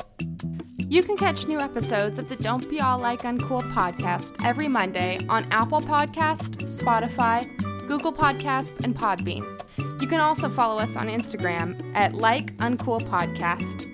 You 0.76 1.02
can 1.02 1.16
catch 1.16 1.48
new 1.48 1.58
episodes 1.58 2.20
of 2.20 2.28
the 2.28 2.36
Don't 2.36 2.68
Be 2.70 2.80
All 2.80 2.98
Like 2.98 3.22
Uncool 3.22 3.68
podcast 3.72 4.44
every 4.44 4.68
Monday 4.68 5.18
on 5.28 5.50
Apple 5.50 5.80
Podcast, 5.80 6.62
Spotify, 6.62 7.48
Google 7.88 8.12
Podcast, 8.12 8.84
and 8.84 8.94
Podbean. 8.94 9.59
You 10.00 10.06
can 10.06 10.20
also 10.20 10.48
follow 10.48 10.78
us 10.78 10.96
on 10.96 11.08
Instagram 11.08 11.80
at 11.94 12.14
Like 12.14 12.56
Uncool 12.58 13.06
Podcast. 13.08 13.86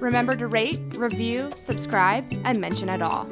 Remember 0.00 0.34
to 0.36 0.46
rate, 0.46 0.80
review, 0.96 1.50
subscribe, 1.54 2.24
and 2.44 2.60
mention 2.60 2.88
it 2.88 3.02
all. 3.02 3.28